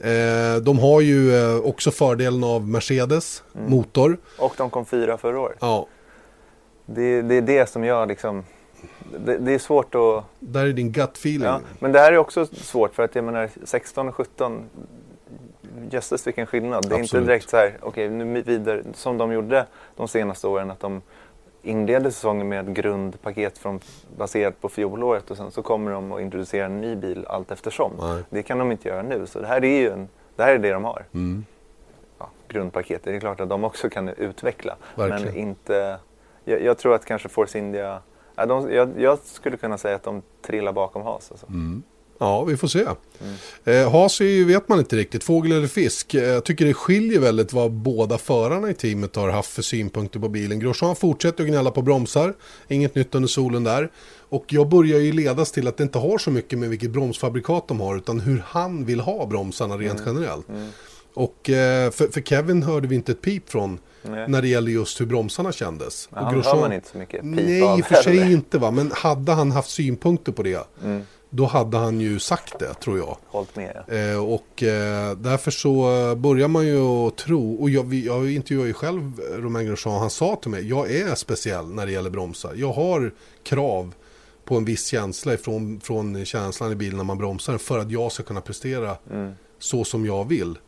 [0.00, 3.70] Eh, de har ju eh, också fördelen av Mercedes Mm.
[3.70, 4.18] motor.
[4.38, 5.56] Och de kom fyra förra året.
[5.60, 5.86] Ja,
[6.86, 8.44] Det, det är det som gör liksom...
[9.24, 10.24] Det, det är svårt att...
[10.40, 11.42] där är din gut feeling.
[11.42, 14.62] Ja, men det här är också svårt för att jag menar 16 och 17
[15.90, 16.88] Jösses vilken skillnad.
[16.88, 17.14] Det är Absolut.
[17.14, 21.02] inte direkt så här, okej nu vidare, som de gjorde de senaste åren att de
[21.62, 23.80] inleder säsongen med ett grundpaket från,
[24.16, 27.92] baserat på fjolåret och sen så kommer de att introducera en ny bil allt eftersom.
[28.00, 28.22] Nej.
[28.30, 30.58] Det kan de inte göra nu så det här är ju en, det här är
[30.58, 31.04] det de har.
[31.14, 31.44] Mm.
[32.18, 34.76] Ja, grundpaketet, det är klart att de också kan utveckla.
[34.94, 35.34] Verkligen.
[35.34, 35.98] Men inte,
[36.44, 38.00] jag, jag tror att kanske Force India,
[38.34, 41.30] ja, de, jag, jag skulle kunna säga att de trillar bakom Haas.
[41.30, 41.46] Alltså.
[41.46, 41.82] Mm.
[42.18, 42.80] Ja, vi får se.
[43.64, 43.90] Mm.
[43.92, 46.14] Eh, ju, vet man inte riktigt, fågel eller fisk.
[46.14, 50.20] Eh, jag tycker det skiljer väldigt vad båda förarna i teamet har haft för synpunkter
[50.20, 50.60] på bilen.
[50.60, 52.34] Grosjean fortsätter att gnälla på bromsar,
[52.68, 53.90] inget nytt under solen där.
[54.28, 57.68] Och jag börjar ju ledas till att det inte har så mycket med vilket bromsfabrikat
[57.68, 60.14] de har, utan hur han vill ha bromsarna rent Mm.
[60.16, 60.46] generellt.
[61.14, 64.28] Och eh, för, för Kevin hörde vi inte ett pip från Nej.
[64.28, 66.08] när det gäller just hur bromsarna kändes.
[66.10, 67.94] Men Och han Grosjean- hör man inte så mycket pip Nej, av i och för
[68.02, 68.32] sig heller.
[68.32, 68.70] inte va.
[68.70, 70.66] Men hade han haft synpunkter på det.
[70.84, 71.02] Mm.
[71.34, 73.16] Då hade han ju sagt det tror jag.
[73.26, 73.84] Hållit med.
[73.88, 75.84] Eh, och eh, därför så
[76.16, 80.50] börjar man ju tro, och jag, jag intervjuade ju själv Romain Grosjean, han sa till
[80.50, 82.54] mig, jag är speciell när det gäller bromsar.
[82.56, 83.94] Jag har krav
[84.44, 88.12] på en viss känsla ifrån, från känslan i bilen när man bromsar för att jag
[88.12, 88.96] ska kunna prestera
[89.58, 90.58] så som jag vill.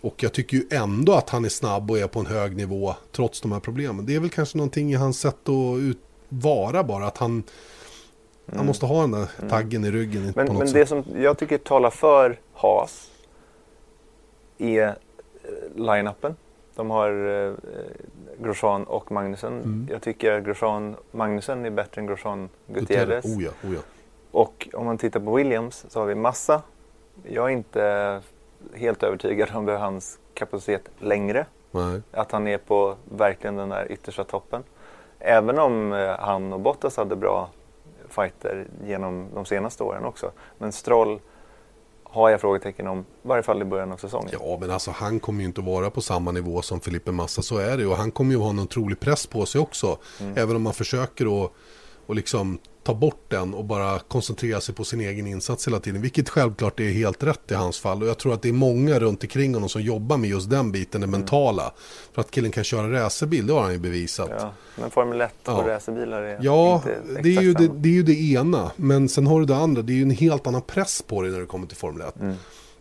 [0.00, 2.94] Och jag tycker ju ändå att han är snabb och är på en hög nivå
[3.12, 4.06] trots de här problemen.
[4.06, 7.42] Det är väl kanske någonting i hans sätt att ut, vara bara, att han,
[8.56, 10.74] han måste ha den där taggen i ryggen på Men, något men sätt.
[10.74, 13.10] det som jag tycker talar för Haas
[14.58, 14.94] är eh,
[15.74, 16.36] line-upen.
[16.74, 17.10] De har
[17.46, 17.52] eh,
[18.42, 19.52] Grosjean och Magnussen.
[19.52, 19.88] Mm.
[19.90, 23.24] Jag tycker Grosjean Magnussen är bättre än Grosjean Gutierrez.
[23.24, 23.80] Oh ja, oh ja.
[24.30, 26.62] Och om man tittar på Williams så har vi Massa.
[27.28, 28.20] Jag är inte
[28.74, 31.46] helt övertygad om hans kapacitet längre.
[31.70, 32.00] Nej.
[32.12, 34.62] Att han är på verkligen den där yttersta toppen.
[35.18, 37.50] Även om eh, han och Bottas hade bra
[38.10, 40.32] fighter genom de senaste åren också.
[40.58, 41.20] Men Stroll
[42.12, 44.30] har jag frågetecken om, i varje fall i början av säsongen.
[44.32, 47.58] Ja, men alltså han kommer ju inte vara på samma nivå som Felipe Massa, så
[47.58, 47.86] är det.
[47.86, 49.98] Och han kommer ju ha en otrolig press på sig också.
[50.20, 50.36] Mm.
[50.36, 51.52] Även om man försöker att
[52.10, 56.02] och liksom ta bort den och bara koncentrera sig på sin egen insats hela tiden.
[56.02, 58.02] Vilket självklart är helt rätt i hans fall.
[58.02, 60.72] Och jag tror att det är många runt omkring honom som jobbar med just den
[60.72, 61.20] biten, det Mm.
[61.20, 61.72] mentala.
[62.12, 64.30] För att killen kan köra racerbil, det har han ju bevisat.
[64.38, 65.64] Ja, men Formel 1 och Ja.
[65.68, 68.70] racerbilar är Ja, inte det är, ju det, det är ju det ena.
[68.76, 69.82] Men sen har du det andra.
[69.82, 72.20] Det är ju en helt annan press på dig när det kommer till Formel 1.
[72.20, 72.34] Mm.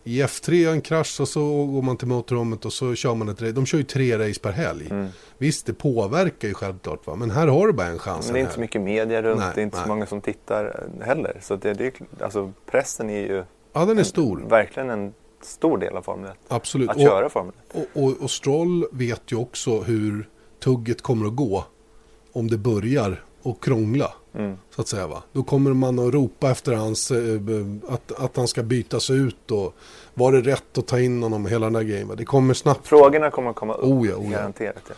[0.10, 3.42] I F3 en krasch och så går man till motorrummet och så kör man ett
[3.42, 3.52] race.
[3.52, 4.88] De kör ju tre race per helg.
[4.92, 5.08] Mm.
[5.38, 7.08] Visst, det påverkar ju självklart.
[7.08, 7.16] Va?
[7.16, 8.26] Men här har du bara en chans.
[8.26, 9.84] Men det är inte så mycket media runt, Nej, det är inte nej.
[9.84, 10.66] så många som tittar
[11.00, 11.38] eh, heller.
[11.42, 13.44] Så det, det alltså, pressen är ju
[13.74, 14.40] Ja, den är stor.
[14.50, 16.38] verkligen en stor del av Formel 1.
[16.48, 16.90] Absolut.
[16.90, 17.88] Att Och, köra Formel 1.
[17.94, 21.66] och, och, och Stroll vet ju också hur tugget kommer att gå.
[22.34, 24.14] Om det börjar och krångla.
[24.36, 24.58] Mm.
[24.76, 25.24] Så att säga va.
[25.34, 27.18] Då kommer man att ropa efter hans, eh,
[27.88, 29.74] att, att han ska bytas ut och
[30.14, 32.08] var det rätt att ta in honom hela den där grejen.
[32.08, 32.16] va?
[32.16, 32.88] Det kommer snabbt.
[32.88, 34.38] Frågorna kommer att komma upp, Oh ja, oh ja.
[34.38, 34.84] garanterat.
[34.88, 34.96] Ja.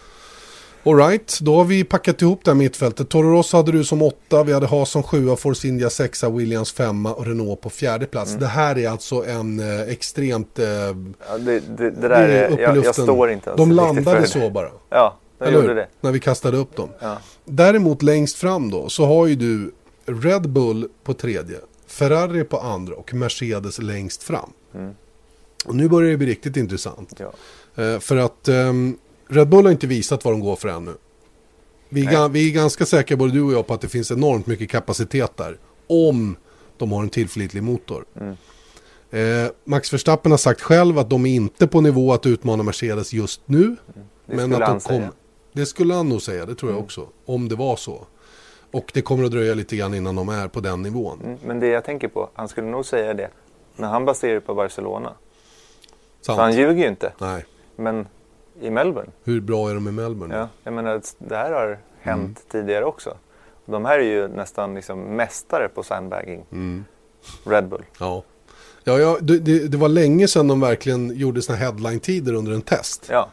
[0.84, 3.10] Alright, då har vi packat ihop det här mittfältet.
[3.10, 6.72] Toro Rosso hade du som åtta, vi hade Haas som sjua, Force India sexa, Williams
[6.72, 8.30] femma och Renault på fjärde plats.
[8.32, 8.41] Mm.
[8.41, 10.60] Det här är alltså en eh, extremt...
[10.60, 10.94] Eh, Ja,
[11.39, 14.70] det, det, det där är jag, jag står inte ens De landade så bara.
[14.89, 15.88] Ja, de Eller gjorde det.
[16.01, 16.89] När vi kastade upp dem.
[16.99, 17.17] Ja.
[17.45, 19.71] Däremot längst fram då så har ju du
[20.06, 24.49] Red Bull på tredje, Ferrari på andra och Mercedes längst fram.
[24.75, 24.93] Mm.
[25.65, 27.19] Och nu börjar det bli riktigt intressant.
[27.19, 27.34] Ja.
[27.84, 30.93] Eh, för att ehm, Red Bull har inte visat vad de går för ännu.
[31.89, 34.47] Vi är, vi är ganska säkra, både du och jag, på att det finns enormt
[34.47, 35.58] mycket kapacitet där.
[35.88, 36.36] Om
[36.77, 38.06] de har en tillförlitlig motor.
[38.19, 38.36] Mm.
[39.12, 43.13] Eh, Max Verstappen har sagt själv att de är inte på nivå att utmana Mercedes
[43.13, 43.63] just nu.
[43.63, 43.77] Mm.
[44.25, 44.95] Men att de.
[44.95, 45.10] Mm.
[45.54, 47.08] Det skulle han nog säga, det tror jag också.
[47.26, 48.06] Om det var så.
[48.72, 51.20] Och det kommer att dröja lite grann innan de är på den nivån.
[51.24, 53.30] Mm, Men det jag tänker på, han skulle nog säga det.
[53.76, 55.14] Men han baserar det på Barcelona.
[56.22, 56.56] Så han Sant?
[56.56, 57.14] ljuger ju inte.
[57.18, 57.46] Nej.
[57.76, 58.08] Men
[58.62, 60.36] i Melbourne, Hur bra är de i Melbourne?
[60.36, 62.36] ja, jag menar det här har hänt Mm.
[62.66, 63.18] tidigare också.
[63.66, 66.46] De här är ju nästan liksom mästare på sandbagging.
[66.52, 66.86] Mm.
[67.46, 67.84] Red Bull.
[68.00, 68.24] Ja.
[68.84, 73.08] Ja, ja det, det, var länge sedan de verkligen gjorde såna headline-tider under en test.
[73.10, 73.30] Ja,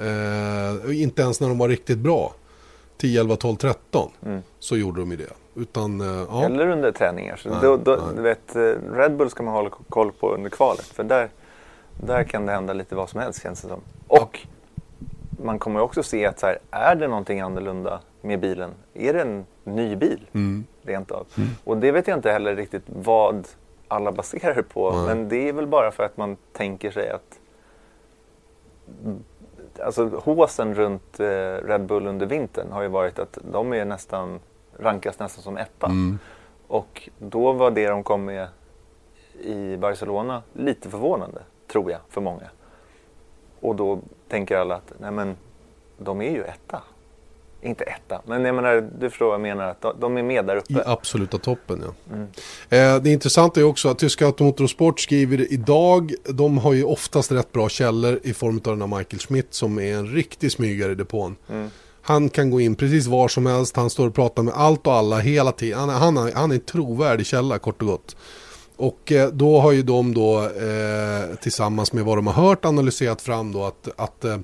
[0.00, 2.34] Eh, inte ens när de var riktigt bra.
[2.96, 4.10] 10, 11, 12, 13.
[4.26, 4.42] Mm.
[4.58, 5.60] Så gjorde de ju det.
[5.60, 6.44] Utan, eh, ja.
[6.44, 7.36] eller under träningar.
[7.36, 8.22] Så Nej, då, då, nej.
[8.22, 8.60] vet, eh,
[8.92, 10.86] Red Bull ska man hålla koll på under kvalet.
[10.86, 11.28] För där,
[12.06, 13.80] där kan det hända lite vad som helst känns det som.
[14.06, 14.40] Och
[15.42, 18.70] man kommer också se att så här, är det någonting annorlunda med bilen?
[18.94, 20.20] Är det en ny bil?
[20.32, 20.64] Mm.
[20.82, 21.26] rent av.
[21.64, 23.48] Och det vet jag inte heller riktigt vad
[23.88, 24.92] alla baserar det på.
[24.92, 25.06] Nej.
[25.06, 27.38] Men det är väl bara för att man tänker sig att
[29.80, 31.26] Alltså håsen runt eh,
[31.64, 34.40] Red Bull under vintern har ju varit att de är nästan
[34.78, 35.86] rankas nästan som etta.
[35.86, 36.18] Mm.
[36.66, 38.48] Och då var det de kom med
[39.40, 42.50] i Barcelona lite förvånande, tror jag, för många.
[43.60, 45.36] Och då tänker alla att nej men,
[45.98, 46.82] de är ju etta.
[47.64, 50.56] Inte etta, men jag menar, du förstår vad jag menar, att de- är med där
[50.56, 50.72] uppe.
[50.72, 52.14] I absoluta toppen, ja.
[52.14, 52.96] Mm.
[52.96, 57.52] Eh, det intressanta är också att tyska Automotorsport skriver idag, de har ju oftast rätt
[57.52, 60.94] bra källor i form av den här Michael Schmidt som är en riktig smygare i
[60.94, 61.36] depån.
[61.50, 61.70] Mm.
[62.02, 64.92] Han kan gå in precis var som helst, han står och pratar med allt och
[64.92, 65.78] alla hela tiden.
[65.78, 68.16] Han, är- han, han är en trovärdig källa kort och gott.
[68.76, 73.22] Och eh, då har ju de då eh, tillsammans med vad de har hört analyserat
[73.22, 74.38] fram då att, att eh,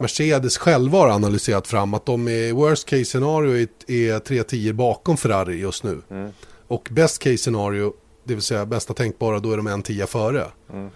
[0.00, 5.16] Mercedes själva har analyserat fram att de i worst case scenario är, är 3-10 bakom
[5.16, 6.00] Ferrari just nu.
[6.10, 6.30] Mm.
[6.68, 7.92] Och best case scenario,
[8.24, 10.44] det vill säga bästa tänkbara, då är de en 10 före.
[10.72, 10.90] Mm.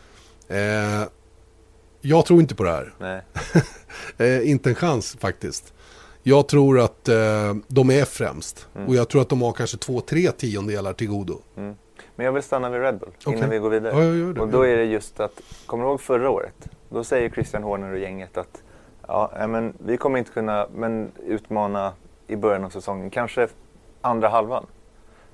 [0.48, 1.08] Eh,
[2.00, 2.94] jag tror inte på det här.
[2.98, 3.22] Nej.
[4.18, 5.72] Eh, inte en chans faktiskt.
[6.22, 8.68] Jag tror att eh, de är främst.
[8.74, 8.88] Mm.
[8.88, 11.40] Och jag tror att de har kanske två, tre tiondelar till godo.
[11.56, 11.74] Mm.
[12.16, 13.38] Men jag vill stanna vid Red Bull Okej.
[13.38, 14.04] innan vi går vidare.
[14.04, 14.40] Ja, det.
[14.40, 16.54] Och då är det just att, kommer du ihåg förra året?
[16.88, 18.62] Då säger Christian Horner och gänget att
[19.08, 21.92] ja, men vi kommer inte kunna men, utmana
[22.26, 23.48] i början av säsongen, kanske
[24.00, 24.66] andra halvan.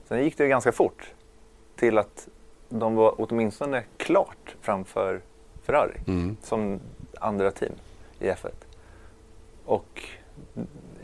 [0.05, 1.13] Sen gick det ju ganska fort
[1.77, 2.29] till att
[2.69, 5.21] de var åtminstone klart framför
[5.63, 6.37] Ferrari Mm.
[6.43, 6.81] som
[7.21, 7.73] andra team
[8.19, 8.51] i F1.
[9.65, 10.03] Och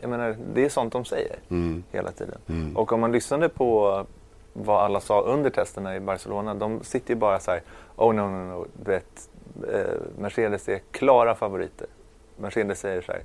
[0.01, 1.83] jag menar, det är sånt de säger Mm.
[1.91, 2.37] hela tiden.
[2.47, 2.77] Mm.
[2.77, 4.05] Och om man lyssnade på
[4.53, 7.61] vad alla sa under testerna i Barcelona, de sitter ju bara så här,
[7.95, 9.29] oh no, no, no, du vet,
[9.73, 11.87] eh, Mercedes är klara favoriter.
[12.37, 13.23] Mercedes säger så här,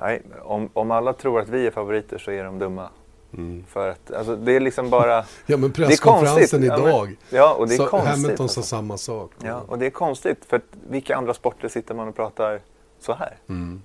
[0.00, 2.88] nej, om, om alla tror att vi är favoriter så är de dumma.
[3.32, 3.64] Mm.
[3.68, 6.64] För att, alltså det är liksom bara, Ja men presskonferensen konstigt.
[6.64, 7.16] Ja, men- idag.
[7.30, 8.10] ja, och det är så konstigt.
[8.10, 8.62] Hamilton sa alltså.
[8.62, 9.32] samma sak.
[9.42, 12.60] Ja, och det är konstigt, för vilka andra sporter sitter man och pratar
[13.00, 13.36] så här?
[13.48, 13.82] Mm.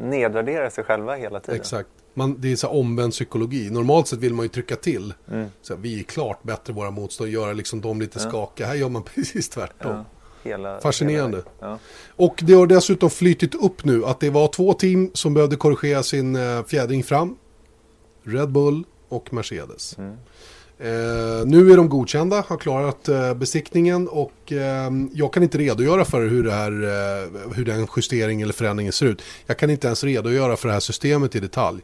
[0.00, 1.60] Nedvärderar sig själva hela tiden.
[1.60, 1.88] Exakt.
[2.14, 3.70] Man, det är så omvänd psykologi.
[3.70, 5.14] Normalt sett vill man ju trycka till.
[5.30, 5.46] Mm.
[5.62, 8.28] Så här, vi är klart bättre våra motståndare, göra liksom dem lite Ja.
[8.28, 8.66] skakiga.
[8.66, 9.92] Här gör man precis tvärtom.
[9.92, 10.04] Ja,
[10.42, 11.36] hela, Fascinerande.
[11.36, 11.78] Hela, ja.
[12.16, 16.02] Och det har dessutom flyttit upp nu att det var två team som behövde korrigera
[16.02, 17.36] sin eh, fjädring fram.
[18.22, 19.98] Red Bull och Mercedes.
[19.98, 20.16] Mm.
[20.78, 26.04] Eh, nu är de godkända, har klarat eh, besiktningen och eh, jag kan inte redogöra
[26.04, 29.22] för hur, det här, eh, hur den justeringen eller förändringen ser ut.
[29.46, 31.82] Jag kan inte ens redogöra för det här systemet i detalj.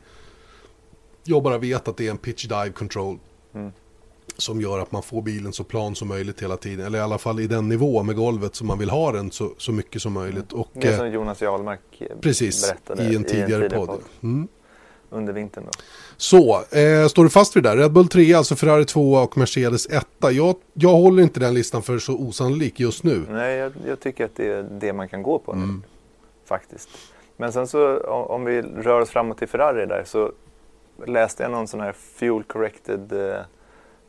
[1.24, 3.18] Jag bara vet att det är en pitch dive control.
[3.54, 3.72] Mm.
[4.36, 6.86] Som gör att man får bilen så plan som möjligt hela tiden.
[6.86, 9.50] Eller i alla fall i den nivå med golvet som man vill ha den så,
[9.58, 10.52] så mycket som möjligt.
[10.52, 14.00] Och, Det eh, som Jonas Jarlmark eh, precis, berättade i en tidigare podd.
[14.22, 14.48] Mm.
[15.10, 15.64] under vintern.
[15.66, 15.70] Då.
[16.16, 17.76] Så, eh, står du fast vid det där?
[17.76, 20.06] Red Bull 3, alltså Ferrari 2 och Mercedes 1.
[20.20, 23.26] Jag, jag håller inte den listan för så osannolik just nu.
[23.30, 25.62] Nej, jag, jag tycker att det är det man kan gå på nu.
[25.62, 25.82] Mm.
[26.44, 26.88] Faktiskt.
[27.36, 30.32] Men sen så om, om vi rör oss framåt till Ferrari där så
[31.06, 33.40] läste jag någon sån här fuel corrected eh,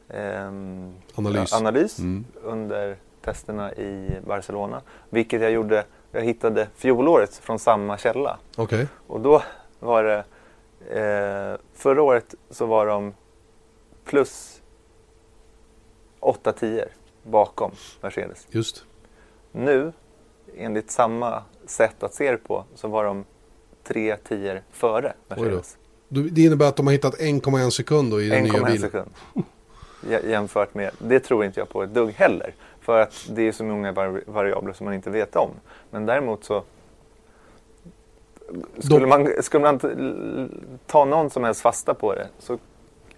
[0.10, 1.54] ehm, Analys.
[1.54, 2.26] analys Mm.
[2.44, 4.82] under testerna i Barcelona.
[5.10, 8.38] Vilket jag gjorde, jag hittade fjolåret från samma källa.
[8.58, 9.42] Okej, Och då
[9.80, 10.24] var det,
[11.54, 13.14] eh, förra året så var de
[14.06, 14.62] plus
[16.20, 16.86] 8-10
[17.24, 18.48] bakom Mercedes.
[18.52, 18.84] just.
[19.52, 19.94] Nu,
[20.58, 23.26] enligt samma sätt att se det på, så var de
[23.84, 25.78] 3-10 före Mercedes.
[26.08, 28.80] Det innebär att de har hittat 1,1 sekund då i den nya 1,1 bilen.
[28.82, 29.12] sekund.
[30.02, 32.54] Jä- Jämfört med, det tror inte jag på ett dugg heller.
[32.82, 35.50] För att det är så många vari- variabler som man inte vet om.
[35.92, 36.64] Men däremot så
[38.80, 39.80] skulle, man, skulle man
[40.86, 42.58] ta någon som helst fasta på det så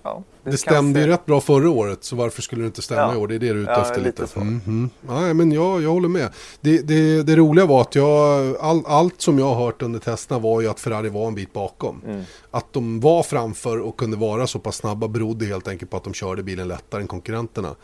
[0.03, 3.01] ja, Det kan stämde ju rätt bra förra året, så varför skulle det inte stämma
[3.01, 3.13] Ja.
[3.13, 3.27] i år?
[3.27, 4.33] Det är det du är ute Ja, efter lite lite.
[4.33, 4.39] så.
[4.39, 4.89] Mhm.
[5.01, 6.29] Nej, men jag, jag håller med.
[6.61, 10.39] Det, det, det roliga var att jag, all, allt som jag har hört under testerna
[10.39, 12.01] var ju att Ferrari var en bit bakom.
[12.07, 12.23] Mm.
[12.51, 16.03] Att de var framför och kunde vara så pass snabba berodde helt enkelt på att
[16.03, 17.75] de körde bilen lättare än konkurrenterna.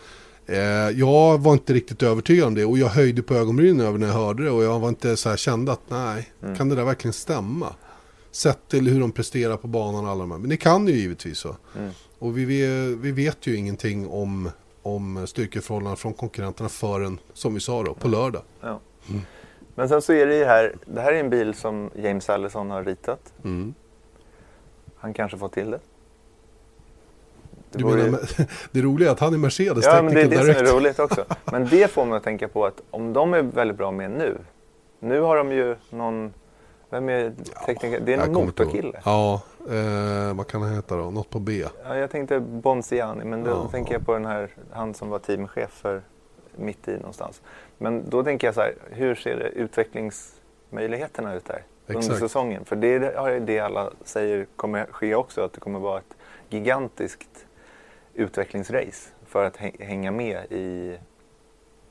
[0.50, 0.58] Eh,
[1.00, 4.14] jag var inte riktigt övertygad om det och jag höjde på ögonbrynen över när jag
[4.14, 6.56] hörde det och jag var inte så här kände att nej, Mm.
[6.56, 7.68] kan det där verkligen stämma?
[8.32, 10.38] Sett till hur de presterar på banan och alla de här.
[10.38, 11.56] Men det kan det ju givetvis så.
[11.78, 11.92] Mm.
[12.20, 12.46] Och vi,
[13.02, 14.50] vi, vet ju ingenting om,
[14.82, 18.42] om styrkeförhållandena från konkurrenterna förrän, som vi sa då, på lördag.
[18.62, 18.80] Ja.
[19.10, 19.22] Mm.
[19.76, 22.72] Men sen så är det ju här, det här är en bil som James Allison
[22.72, 23.34] har ritat.
[23.44, 23.74] Mm.
[24.98, 25.80] Han kanske får till det.
[27.72, 28.22] Det Du vore ju- menar,
[28.72, 31.00] det roliga är att han är Mercedes Ja, men det är det som är roligt
[31.00, 31.26] också.
[31.52, 34.38] Men det får man att tänka på att om de är väldigt bra med nu.
[35.00, 36.34] Nu har de ju någon,
[36.90, 37.34] vem är
[37.66, 38.00] tekniker?
[38.00, 39.02] Det är någon motorkille.
[39.06, 41.12] Ja, eh, vad kan han heta då?
[41.12, 41.64] Något på B.
[41.84, 43.68] Ja, jag tänkte Bonziani, men då Ja.
[43.72, 46.02] tänker jag på den här, han som var teamchef för
[46.56, 47.42] mitt i någonstans.
[47.78, 52.20] Men då tänker jag så här, hur ser det utvecklingsmöjligheterna ut där under Exakt.
[52.20, 52.66] säsongen?
[52.66, 56.16] För det är det alla säger kommer ske också, att det kommer vara ett
[56.50, 57.46] gigantiskt
[58.14, 60.98] utvecklingsrace för att hä- hänga med i...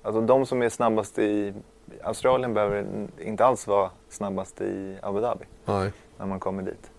[0.02, 1.54] Alltså de som är snabbast i
[2.02, 2.86] Australien behöver
[3.20, 5.92] inte alls vara snabbast i Abu Dhabi Nej.
[6.18, 6.90] när man kommer dit.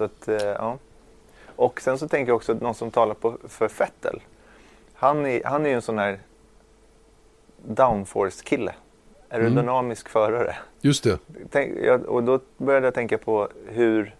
[0.00, 0.78] Så att, eh, ja.
[1.56, 4.20] Och sen så tänker jag också att någon som talar på, för Fettel.
[4.94, 6.18] Han är, han är ju en sån här
[7.66, 8.74] downforce-kille.
[9.28, 10.56] Aerodynamisk förare.
[10.80, 11.18] Just det.
[11.50, 14.14] Tänk, jag, och då började jag tänka på hur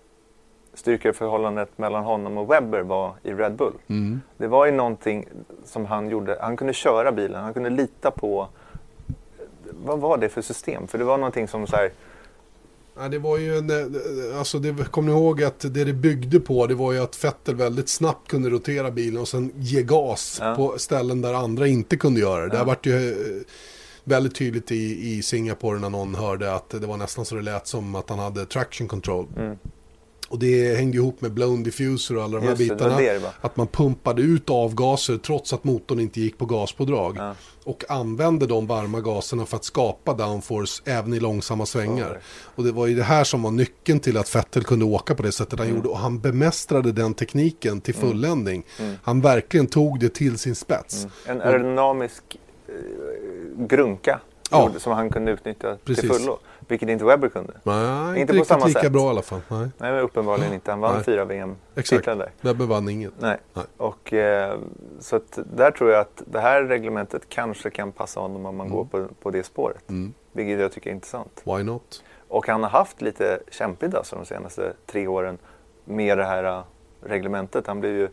[0.75, 3.75] styrkeförhållandet mellan honom och Webber var i Red Bull.
[3.87, 4.21] Mm.
[4.37, 5.29] Det var ju någonting
[5.65, 6.39] som han gjorde.
[6.41, 8.49] Han kunde köra bilen, han kunde lita på...
[9.85, 10.87] Vad var det för system?
[10.87, 11.91] För det var någonting som så här...
[13.01, 16.41] Ja, det var ju en, eh, alltså det, kom ni ihåg att det det byggde
[16.41, 20.39] på det var ju att Vettel väldigt snabbt kunde rotera bilen och sen ge gas
[20.41, 20.55] Ja.
[20.55, 22.49] på ställen där andra inte kunde göra det.
[22.49, 22.59] Det Ja.
[22.59, 23.43] har varit ju eh,
[24.05, 27.67] väldigt tydligt i, i Singapore när någon hörde att det var nästan så det lät
[27.67, 29.27] som att han hade traction control.
[29.37, 29.57] Mm.
[30.31, 32.97] Och det hängde ihop med blown diffuser och alla de här Just bitarna.
[32.97, 33.33] det det.
[33.41, 37.17] Att man pumpade ut avgaser trots att motorn inte gick på gaspådrag.
[37.19, 37.35] Ja.
[37.65, 42.11] Och använde de varma gaserna för att skapa downforce även i långsamma svängar.
[42.13, 42.19] Oj.
[42.55, 45.23] Och det var ju det här som var nyckeln till att Vettel kunde åka på
[45.23, 45.67] det sättet Mm.
[45.69, 45.89] han gjorde.
[45.89, 48.63] Och han bemästrade den tekniken till fulländning.
[49.03, 51.07] Han verkligen tog det till sin spets.
[51.27, 52.23] En aerodynamisk
[52.69, 52.75] eh,
[53.67, 54.21] grunka
[54.51, 54.71] Ja.
[54.79, 56.01] som han kunde utnyttja Precis.
[56.01, 56.39] till fullo.
[56.71, 57.53] Vilket inte Webber kunde.
[57.63, 58.93] Nej, inte, Inte på samma lika sätt.
[58.93, 59.41] bra i alla fall.
[59.49, 59.61] Nej.
[59.79, 60.71] Nej, men uppenbarligen inte.
[60.71, 61.05] Han vann Nej.
[61.05, 61.25] fyra.
[61.25, 62.31] VM-titlar där.
[62.41, 63.13] Webber vann inget.
[63.19, 63.37] Nej.
[63.55, 63.65] Nej.
[63.77, 64.59] Och, eh,
[65.01, 68.69] så att där tror jag att det här reglementet kanske kan passa honom om man
[68.69, 69.91] går på, på det spåret.
[69.91, 70.15] Mm.
[70.33, 71.43] Vilket jag tycker är intressant.
[71.45, 72.05] Why not?
[72.29, 75.39] Och han har haft lite kämpigt alltså de senaste tre åren
[75.85, 76.63] med det här eh,
[77.03, 77.67] reglementet.
[77.67, 78.09] Han blev ju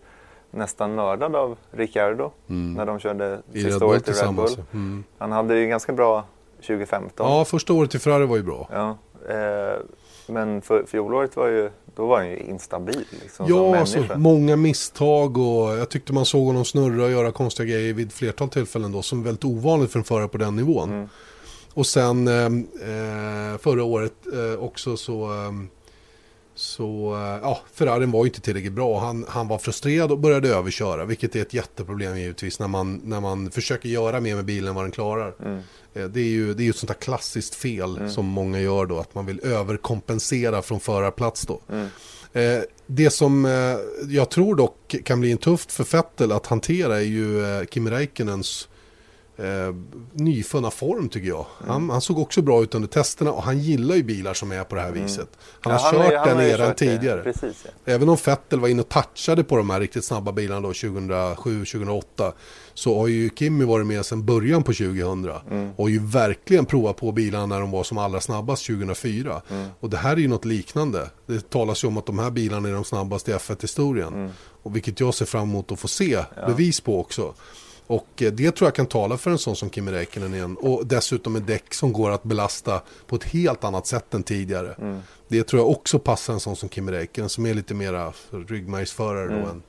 [0.52, 3.42] nästan mördad av Ricciardo när de körde Mm.
[3.54, 4.34] I sista året i Red.
[4.36, 4.50] Bull.
[4.74, 5.04] Mm.
[5.18, 6.24] Han hade ju ganska bra
[6.62, 7.32] 2015.
[7.32, 8.70] Ja, första året i Ferrari var ju bra.
[8.72, 8.98] Ja,
[9.30, 9.82] eh,
[10.28, 14.56] men för, fjolåret var ju, då var han ju instabil liksom, som Ja, alltså, många
[14.56, 18.92] misstag och jag tyckte man såg honom snurra och göra konstiga grejer vid flertal tillfällen
[18.92, 20.90] då som väldigt ovanligt för en förare på den nivån.
[20.90, 21.10] Mm.
[21.74, 25.52] Och sen eh, eh, förra året eh, också så, eh,
[26.58, 29.00] så eh, ja, Ferrarin var ju inte tillräckligt bra.
[29.00, 33.22] Han, han var frustrerad och började överköra, vilket är ett jätteproblem givetvis när man, när
[33.22, 35.36] man försöker göra mer med bilen än vad den klarar.
[35.46, 35.60] Mm.
[35.94, 39.00] Eh, Det är ju det är ett sånt där klassiskt fel som många gör då,
[39.00, 41.62] att man vill överkompensera från förarplats då.
[41.70, 41.88] Mm.
[42.34, 43.78] Eh, det som eh,
[44.10, 47.92] jag tror dock kan bli en tufft för Vettel att hantera är ju eh, Kimi
[47.92, 48.68] Räikkönens
[49.38, 49.76] eh,
[50.14, 51.46] nyfunna form tycker jag.
[51.60, 51.72] Mm.
[51.72, 54.64] Han, han såg också bra ut under testerna och han gillar ju bilar som är
[54.64, 55.28] på det här viset.
[55.62, 56.02] Han har Mm.
[56.02, 56.74] Ja, kört han den har eran det.
[56.76, 57.24] tidigare.
[57.24, 57.94] Precis, ja.
[57.94, 62.32] Även om Vettel var inne och touchade på de här riktigt snabba bilarna då 2007-2008
[62.74, 65.70] så har ju Kimi varit med sedan början på 2000 Mm.
[65.76, 69.42] och ju verkligen provat på bilarna när de var som allra snabbast 2004.
[69.50, 69.68] Mm.
[69.80, 71.10] Och det här är ju något liknande.
[71.26, 74.14] Det talas ju om att de här bilarna är de snabbaste i F1-historien.
[74.14, 74.32] Mm.
[74.64, 77.34] Och vilket jag ser fram emot att få se bevis på också.
[77.88, 80.58] Och eh, det tror jag kan tala för en sån som Kimi Räikkönen igen.
[80.62, 84.74] Och dessutom med däck som går att belasta på ett helt annat sätt än tidigare.
[84.74, 85.00] Mm.
[85.28, 88.14] Det tror jag också passar en sån som Kimi Räikkönen som är lite mera
[88.48, 89.44] ryggmärgsförare Mm.
[89.44, 89.64] då än...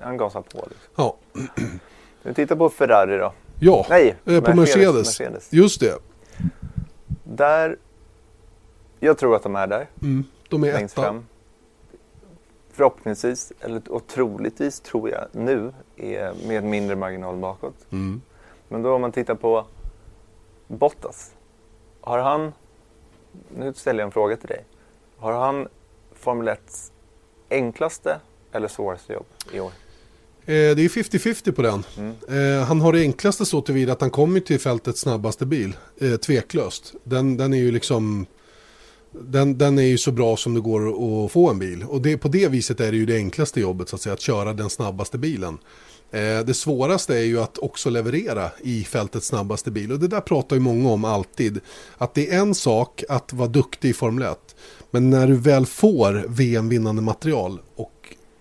[0.00, 0.68] Han gasar på.
[0.70, 0.86] Liksom.
[0.96, 1.16] Ja,
[2.22, 3.32] Vi tittar på Ferrari då.
[3.60, 5.06] ja Nej, eh, på Mercedes, Mercedes.
[5.20, 5.52] Mercedes.
[5.52, 5.98] Just det.
[7.24, 7.76] Där,
[9.00, 10.24] jag tror att de är där, Mm.
[10.48, 11.02] De är längst etta.
[11.02, 11.26] fram.
[12.76, 17.86] Förhoppningsvis, eller och troligtvis tror jag nu, är med mindre marginal bakåt.
[17.90, 18.20] Mm.
[18.68, 19.66] Men då om man tittar på
[20.66, 21.30] Bottas.
[22.00, 22.52] Har han,
[23.56, 24.64] nu ställer jag en fråga till dig.
[25.16, 25.68] Har han
[26.14, 26.60] Formel 1
[27.50, 28.20] enklaste
[28.52, 29.72] eller svåraste jobb i år?
[30.44, 31.84] Eh, det är 50-50 på den.
[31.98, 32.58] Mm.
[32.58, 35.76] Eh, han har det enklaste så tillvida att han kommer till fältets snabbaste bil.
[36.00, 36.94] Eh, tveklöst.
[37.04, 38.26] Den, den är ju liksom...
[39.20, 40.88] Den, den är ju så bra som det går
[41.24, 41.84] att få en bil.
[41.88, 44.12] Och det, på det viset är det ju det enklaste jobbet så att säga.
[44.12, 45.58] Att köra den snabbaste bilen.
[46.10, 49.92] Eh, det svåraste är ju att också leverera i fältets snabbaste bil.
[49.92, 51.60] Och det där pratar ju många om alltid.
[51.98, 54.56] Att det är en sak att vara duktig i Formel 1.
[54.90, 57.92] Men när du väl får VM-vinnande material och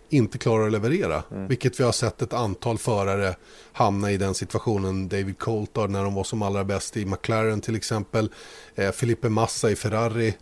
[0.10, 1.24] inte klarar att leverera.
[1.30, 3.36] Vilket vi har sett ett antal förare
[3.72, 5.08] hamna i den situationen.
[5.08, 8.30] David Coulthard när de var som allra bäst i McLaren till exempel.
[8.76, 10.34] Eh, Felipe Massa i Ferrari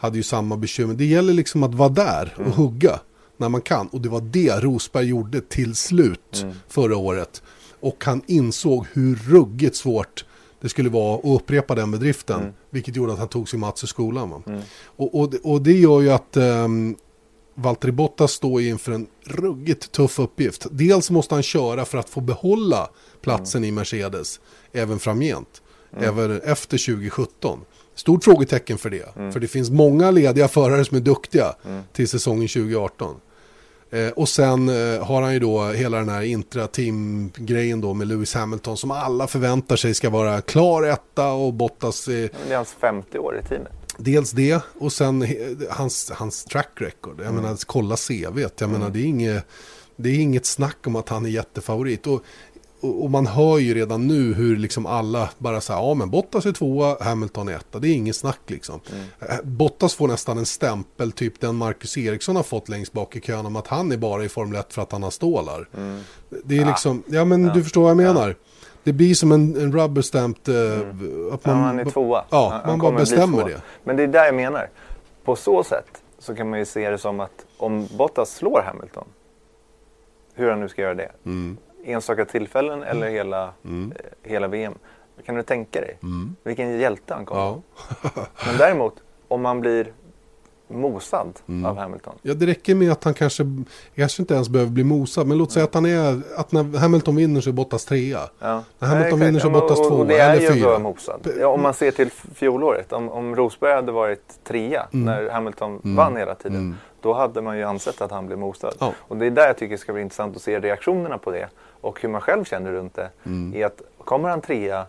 [0.00, 0.94] hade ju samma bekymmer.
[0.94, 3.00] Det gäller liksom att vara där och hugga
[3.36, 3.88] när man kan.
[3.88, 7.42] Och det var det Rosberg gjorde till slut förra året.
[7.80, 10.24] Och han insåg hur ruggigt svårt
[10.60, 12.52] det skulle vara att upprepa den bedriften.
[12.70, 14.30] Vilket gjorde att han tog sin mats i skolan.
[14.30, 14.42] Va?
[14.84, 16.96] Och, och, och det gör ju att um,
[17.54, 20.66] Valtteri Bottas står inför en ruggigt tuff uppgift.
[20.70, 22.90] Dels måste han köra för att få behålla
[23.20, 24.40] platsen i Mercedes
[24.72, 25.62] även framgent.
[25.96, 27.60] Även efter 2017.
[28.00, 29.32] Stort frågetecken för det.
[29.32, 31.54] För det finns många lediga förare som är duktiga
[31.92, 33.16] till säsongen 2018.
[33.90, 38.34] Eh, och sen eh, har han ju då hela den här intra-team-grejen då med Lewis
[38.34, 42.76] Hamilton som alla förväntar sig ska vara klar etta och Bottas Men Det är hans
[42.80, 43.72] 50 år i teamet.
[43.96, 45.26] Dels det och sen
[45.70, 47.20] hans, hans track record.
[47.24, 48.38] Jag menar, kolla CV.
[48.58, 49.46] Jag menar, det är, inget,
[49.96, 52.06] det är inget snack om att han är jättefavorit.
[52.06, 52.22] Och,
[52.80, 56.52] och, man hör ju redan nu hur liksom alla bara säger ja men Bottas är
[56.52, 57.78] tvåa, Hamilton är etta.
[57.78, 58.80] Det är inget snack liksom.
[59.20, 63.20] Eh, Bottas får nästan en stämpel, typ den Marcus Eriksson har fått längst bak i
[63.20, 65.68] kön om att han är bara i Formel 1 för att han har stålar.
[66.44, 68.36] Det är liksom, ja men du förstår vad jag menar.
[68.84, 70.54] Det blir som en, en rubber stamped...
[70.72, 70.78] eh,
[71.34, 72.24] Att Ja, man, han är tvåa.
[72.30, 73.60] Ja, Han- man bara bestämmer det.
[73.84, 74.68] Men det är där jag menar.
[75.24, 79.04] På så sätt så kan man ju se det som att om Bottas slår Hamilton,
[80.34, 81.56] hur han nu ska göra det, Mm.
[81.84, 83.50] Enstaka tillfällen eller hela, eh,
[84.22, 84.74] hela VM.
[85.26, 85.98] Kan du tänka dig
[86.44, 87.60] vilken hjälte han kommer Mm.
[88.14, 88.26] Ja.
[88.46, 88.94] Men däremot,
[89.28, 89.92] om man blir
[90.68, 91.32] mosad
[91.66, 92.14] av Hamilton.
[92.22, 93.44] Ja, det räcker med att han kanske,
[93.94, 95.26] kanske inte ens behöver bli mosad.
[95.26, 98.20] Men låt säga att han är, att när Hamilton vinner så är Bottas trea.
[98.38, 98.62] Ja.
[98.78, 99.52] När Hamilton Nej, vinner så är.
[99.52, 100.78] Bottas Och- och det är eller ju fyra.
[100.78, 101.28] mosad.
[101.40, 102.92] Ja, om man ser till fjolåret.
[102.92, 106.76] Om, om Rosberg hade varit trea när Hamilton vann hela tiden.
[107.00, 108.74] Då hade man ju ansett att han blev mosad.
[108.80, 108.92] Ja.
[108.98, 111.48] Och det är där jag tycker det ska bli intressant att se reaktionerna på det.
[111.80, 113.10] Och hur man själv känner runt det.
[113.54, 114.86] Är att kommer han trea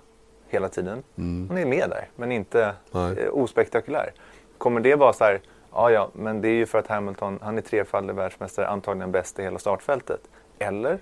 [0.49, 1.03] hela tiden.
[1.49, 3.19] Han är med där men inte Nej.
[3.19, 4.13] eh, ospektakulär.
[4.57, 5.41] Kommer det vara så här.
[5.73, 9.39] Ja, ja, men det är ju för att Hamilton, han är trefaldig världsmästare, antagligen bäst
[9.39, 10.21] i hela startfältet.
[10.59, 10.99] Eller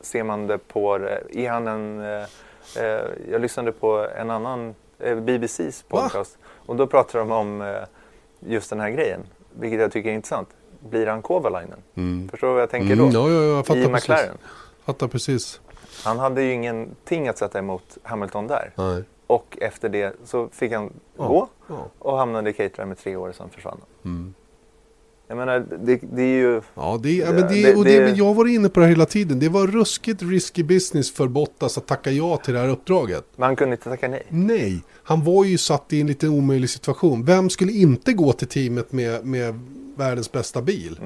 [0.00, 0.94] ser man det på,
[1.30, 2.22] är han en, eh,
[2.76, 6.38] eh, jag lyssnade på en annan, eh, BBCs podcast.
[6.66, 7.76] Och då pratar de om eh,
[8.40, 9.20] just den här grejen.
[9.58, 10.48] Vilket jag tycker är intressant.
[10.90, 11.78] Blir han Kovalainen?
[12.30, 13.02] Förstår du vad jag tänker då?
[13.02, 14.08] Mm, ja, ja, ja, jag fattar I precis.
[14.08, 14.36] McLaren.
[14.84, 15.60] Fattar precis.
[16.04, 18.72] Han hade ju ingenting att sätta emot Hamilton där.
[18.76, 19.02] Nej.
[19.26, 21.86] Och efter det så fick han Ja, gå ja.
[21.98, 24.34] och hamnade i Caterham med tre år och sen försvann han.
[25.28, 26.60] Jag menar, det, det är ju...
[26.74, 28.90] Ja, det, ja, men det, det- och det, men jag var inne på det här
[28.92, 29.38] hela tiden.
[29.38, 33.24] Det var ruskigt risky business för Bottas att tacka ja till det här uppdraget.
[33.36, 34.22] Man kunde inte tacka nej.
[34.28, 37.24] Nej, han var ju satt i en lite omöjlig situation.
[37.24, 39.60] Vem skulle inte gå till teamet med, med
[39.96, 41.00] världens bästa bil?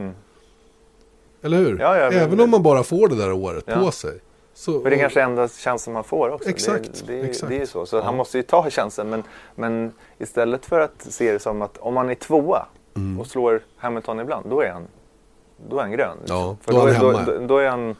[1.42, 1.66] Eller hur?
[1.68, 1.80] Mm.
[1.80, 3.74] Ja, ja, men- Även om man bara får det där året Ja.
[3.74, 4.18] på sig.
[4.54, 6.48] Så, För det är kanske är enda chansen man får också.
[6.48, 7.48] Exakt, Det, det, exakt.
[7.48, 7.86] det är ju så.
[7.86, 9.10] Så han måste ju ta chansen.
[9.10, 9.22] Men,
[9.54, 12.66] men istället för att se det som att om han är tvåa
[12.96, 13.20] Mm.
[13.20, 14.86] och slår Hamilton ibland, då är han,
[15.68, 16.16] då är han grön.
[16.20, 16.36] liksom.
[16.36, 17.22] Ja, För då är då, hemma.
[17.32, 17.94] då, då är han eh,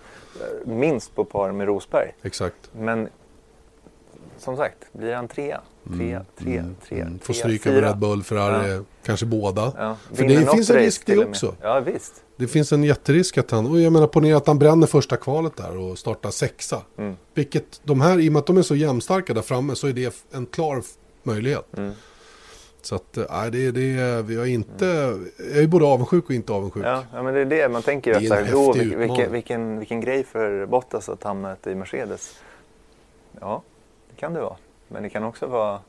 [0.64, 2.12] minst på par med Rosberg.
[2.22, 2.70] Exakt.
[2.72, 3.08] Men
[4.40, 5.60] som sagt, blir han trea,
[5.96, 7.18] trea, trea, trea, Mm.
[7.18, 7.82] Får stryka med.
[7.82, 9.72] Red Bull, Ferrari, kanske båda.
[9.76, 11.54] Ja, För det finns en risk det också.
[11.60, 12.22] Ja, visst.
[12.36, 15.56] Det finns en jätterisk att han, och jag menar ponera att han bränner första kvalet
[15.56, 16.82] där och startar sexa.
[16.98, 17.16] Mm.
[17.34, 19.92] Vilket de här, i och med att de är så jämnstarka där framme så är
[19.92, 20.82] det en klar
[21.22, 21.76] möjlighet.
[21.76, 21.92] Mm.
[22.82, 24.86] Så att, eh, nej det, det, vi har inte,
[25.38, 26.84] jag är både avundsjuk och inte avundsjuk.
[26.84, 28.10] Ja, ja, men det är det man tänker.
[28.10, 31.74] Det är Att, så här, vilken, vilken, vilken, vilken grej för Bottas att hamna i
[31.74, 32.34] Mercedes.
[33.40, 33.62] Ja,
[34.20, 34.56] kan det vara.
[34.88, 35.80] Men det kan också vara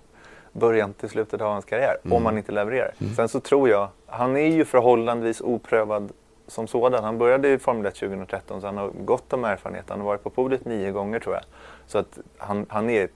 [0.52, 1.98] början till slutet av hans karriär.
[2.04, 2.18] Mm.
[2.18, 2.94] Om han inte levererar.
[3.16, 6.12] Sen så tror jag, han är ju förhållandevis oprövad
[6.48, 7.04] som sådan.
[7.04, 9.90] Han började i Formel 1 2013 så han har gott om erfarenhet.
[9.90, 11.44] Han har varit på podiet nio gånger tror jag.
[11.88, 13.10] Så att han, han är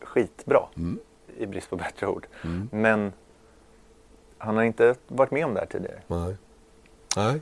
[0.00, 0.62] skitbra.
[0.76, 0.98] Mm.
[1.38, 2.26] I brist på bättre ord.
[2.70, 3.12] Men
[4.38, 6.00] han har inte varit med om det här tidigare.
[6.06, 6.36] Nej.
[7.16, 7.40] Nej.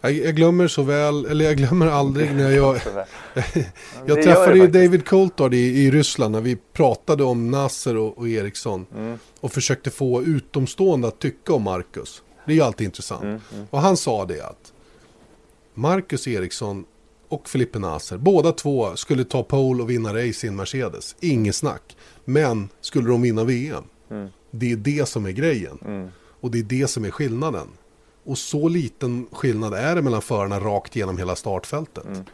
[0.00, 2.80] Jag, jag glömmer så väl, eller jag glömmer aldrig när jag...
[4.06, 4.66] Jag träffade ju.
[4.66, 8.86] David Coulthard i, i Ryssland när vi pratade om Nasser och, och Eriksson.
[8.96, 9.18] Mm.
[9.40, 12.22] Och försökte få utomstående att tycka om Marcus.
[12.46, 13.22] Det är ju alltid intressant.
[13.22, 13.40] Mm,
[13.70, 14.72] Och han sa det att
[15.74, 16.84] Marcus Eriksson
[17.28, 21.16] och Felipe Nasser, båda två skulle ta pole och vinna race i en Mercedes.
[21.20, 21.96] Inget snack.
[22.24, 23.84] Men skulle de vinna VM?
[24.10, 24.28] Mm.
[24.50, 26.10] Det är det som är grejen.
[26.40, 27.68] Och det är det som är skillnaden.
[28.26, 32.04] Och så liten skillnad är det mellan förarna rakt genom hela startfältet.
[32.04, 32.24] Mm.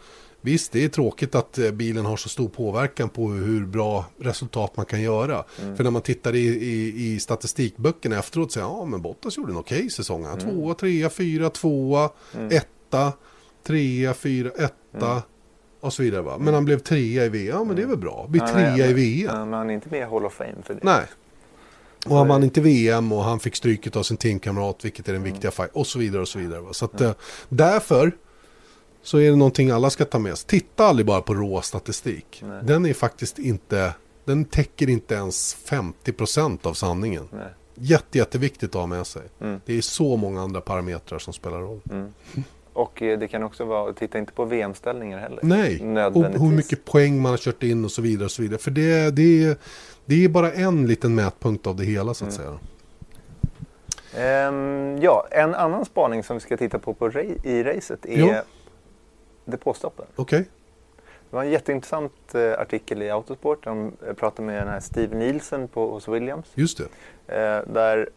[0.45, 4.77] Visst, det är tråkigt att eh, bilen har så stor påverkan på hur bra resultat
[4.77, 5.45] man kan göra.
[5.63, 5.77] Mm.
[5.77, 9.53] För när man tittar i, i, i statistikböckerna efteråt så säger ja men Bottas gjorde
[9.53, 10.25] en okej säsong.
[10.25, 10.55] Han Mm.
[10.55, 12.11] Tvåa, trea, fyra, tvåa,
[12.51, 13.13] etta,
[13.63, 15.23] trea, fyra, etta
[15.81, 16.23] och så vidare.
[16.23, 16.39] Va?
[16.39, 18.27] Men han blev trea i VM, ja men det är väl bra.
[18.29, 19.37] Bli trea i VM.
[19.37, 20.81] Ja, men han är inte med i Hall of Fame för det.
[20.83, 21.05] Nej.
[22.07, 25.23] Och han vann inte VM och han fick stryket av sin teamkamrat, vilket är den
[25.23, 25.33] Mm.
[25.33, 25.71] viktiga fight.
[25.73, 26.63] Och så vidare och så vidare.
[26.73, 27.13] Så att eh,
[27.49, 28.13] därför
[29.03, 30.47] så är det någonting alla ska ta med sig.
[30.49, 32.43] Titta aldrig bara på rå statistik.
[32.47, 32.61] Nej.
[32.65, 33.95] Den är faktiskt inte,
[34.25, 35.57] den täcker inte ens
[36.05, 37.29] 50% av sanningen.
[37.33, 37.47] Nej.
[37.75, 39.23] Jätte, jätteviktigt att ha med sig.
[39.41, 39.61] Mm.
[39.67, 41.81] Det är så många andra parametrar som spelar roll.
[42.73, 45.39] Och eh, det kan också vara, titta inte på VM-ställningar heller.
[45.43, 48.25] Nej, och hur mycket poäng man har kört in och så vidare.
[48.25, 48.59] Och så vidare.
[48.59, 49.57] För det, det, är,
[50.05, 52.45] det är bara en liten mätpunkt av det hela så att Mm.
[52.47, 52.59] säga.
[54.17, 57.11] Ehm, ja, en annan spaning som vi ska titta på, på
[57.43, 58.43] i racet är Ja.
[59.45, 60.07] depåstoppen.
[60.17, 60.45] Okej?
[61.31, 63.65] Det var en jätteintressant eh, artikel i Autosport.
[63.65, 66.47] De eh, pratade med den här Steve Nielsen på, hos Williams.
[66.55, 66.85] Just det.
[67.37, 68.09] Eh, där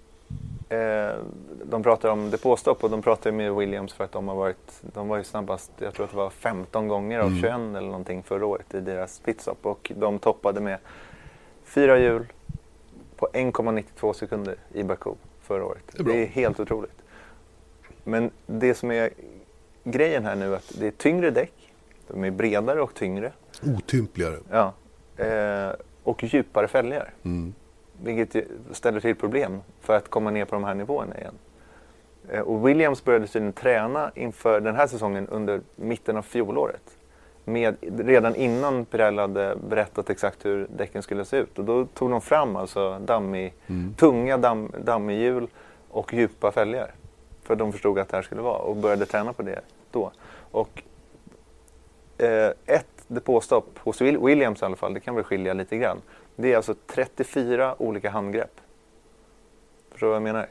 [0.70, 1.16] eh,
[1.64, 5.08] de pratar om depåstopp och de pratar med Williams för att de har varit, de
[5.08, 8.46] var ju snabbast, jag tror att det var 15 gånger av 21 eller någonting förra
[8.46, 10.78] året i deras pitstop och de toppade med
[11.76, 12.26] fyra hjul
[13.16, 15.12] på 1,92 sekunder i Baku
[15.42, 15.84] förra året.
[15.92, 16.06] Det är.
[16.06, 17.02] Det är helt otroligt.
[18.04, 19.10] Men det som är
[19.84, 21.74] grejen här nu är att det är tyngre däck,
[22.08, 23.32] de är bredare och tyngre
[23.78, 24.36] Otympligare.
[24.52, 24.74] ja,
[25.24, 27.14] eh, och djupare fälgar.
[27.24, 27.54] Mm.
[28.04, 31.34] Vilket ställer till problem för att komma ner på de här nivåerna igen.
[32.30, 36.98] Eh, Och Williams började tydligen träna inför den här säsongen under mitten av fjolåret.
[37.48, 41.60] Med, redan innan Pirelli hade berättat exakt hur däcken skulle se ut.
[41.60, 43.54] Och då tog de fram alltså dammig,
[43.98, 45.48] tunga damm, dammig hjul
[45.90, 46.92] och djupa fälgar.
[47.44, 49.60] För de förstod att det här skulle vara och började träna på det
[49.92, 50.12] då.
[50.52, 50.84] Och
[52.18, 56.02] eh, ett depåstopp hos Will- Williams i alla fall, det kan väl skilja lite grann.
[56.36, 58.62] Det är alltså 34 olika handgrepp.
[59.92, 60.48] Förstår du vad jag menar?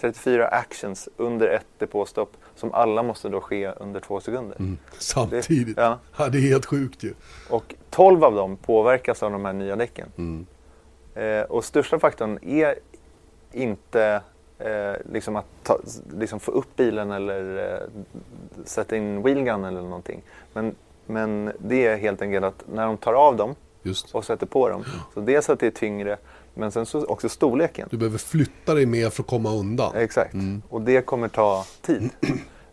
[0.00, 4.56] 34 actions under ett depåstopp som alla måste då ske under två sekunder.
[4.58, 4.78] Mm.
[4.98, 5.76] Samtidigt.
[5.76, 5.98] Ja.
[6.16, 6.28] Ja.
[6.28, 7.14] det är helt sjukt ju.
[7.50, 10.08] Och 12 av dem påverkas av de här nya däcken.
[10.16, 10.46] Mm.
[11.14, 12.78] Eh, och största faktorn är
[13.52, 14.22] inte
[14.58, 15.78] eh, liksom att ta,
[16.18, 17.88] liksom få upp bilen eller eh,
[18.64, 20.22] sätta in wheelgun eller någonting.
[20.52, 20.74] Men,
[21.06, 24.14] men det är helt enkelt att när de tar av dem Just.
[24.14, 24.84] och sätter på dem.
[25.14, 26.18] Så dels att det är tyngre
[26.54, 27.88] men sen så också storleken.
[27.90, 29.94] Du behöver flytta dig mer för att komma undan.
[29.96, 30.34] Exakt.
[30.68, 32.10] Och det kommer ta tid.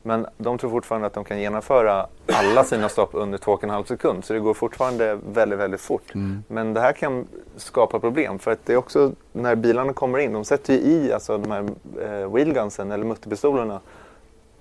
[0.02, 4.26] Men de tror fortfarande att de kan genomföra alla sina stopp under 2,5 sekund.
[4.26, 6.14] Så det går fortfarande väldigt, väldigt fort.
[6.48, 8.40] Men det här kan skapa problem.
[8.40, 10.34] För att det är också när bilarna kommer in.
[10.34, 11.64] De sätter ju i alltså, de här
[12.02, 13.80] eh, wheelgunsen eller mutterpistolerna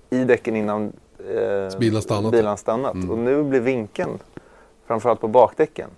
[0.09, 2.31] i däcken innan eh, Bilen stannat.
[2.31, 2.95] bilen stannat.
[3.09, 4.19] Och nu blir vinkeln,
[4.87, 5.89] framförallt på bakdäcken,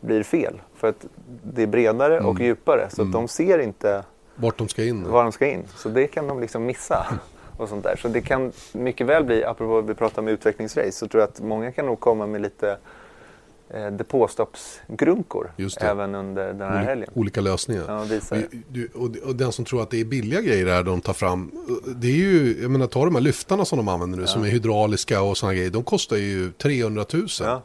[0.00, 0.60] blir fel.
[0.84, 1.06] För att
[1.54, 2.88] det är bredare och djupare.
[2.90, 4.04] Så att de ser inte
[4.36, 5.10] Vart de ska in.
[5.10, 5.62] var de ska in.
[5.76, 7.06] Så det kan de liksom missa.
[7.56, 7.96] Och sånt där.
[7.96, 11.28] Så det kan mycket väl bli, apropå att vi pratar om utvecklingsrace, så tror jag
[11.30, 12.76] att många kan nog komma med lite
[13.70, 17.10] eh, depåstoppsgrunkor även under den här Oli- helgen.
[17.14, 17.84] Olika lösningar.
[17.88, 18.46] Ja, visa det.
[18.68, 21.50] Du, och, och den som tror att det är billiga grejer där de tar fram.
[21.96, 24.48] Det är ju, jag menar ta de här lyftarna som de använder nu som är
[24.48, 25.70] hydrauliska och sådana grejer.
[25.70, 27.26] De kostar ju 300 000.
[27.40, 27.62] Ja.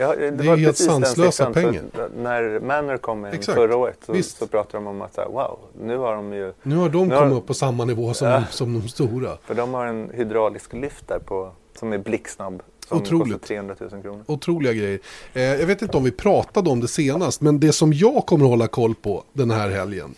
[0.00, 1.82] Ja, det, är var helt sanslösa pengar.
[2.16, 3.56] När Manor kom in Exakt.
[3.58, 4.38] förra året så, Visst.
[4.38, 7.22] så pratade de om att wow, nu har de ju, Nu har de Nu har-
[7.22, 8.42] kommit upp på samma nivå som, Ja.
[8.50, 9.36] som de stora.
[9.44, 12.62] för de har en hydraulisk lyft där på, som är blixtsnabb.
[12.88, 13.32] Som Otroligt.
[13.32, 14.24] kostar 300 000 kronor.
[14.26, 14.98] Otroliga grejer.
[15.32, 18.44] Eh, jag vet inte om vi pratade om det senast, men det som jag kommer
[18.44, 20.14] att hålla koll på den här helgen.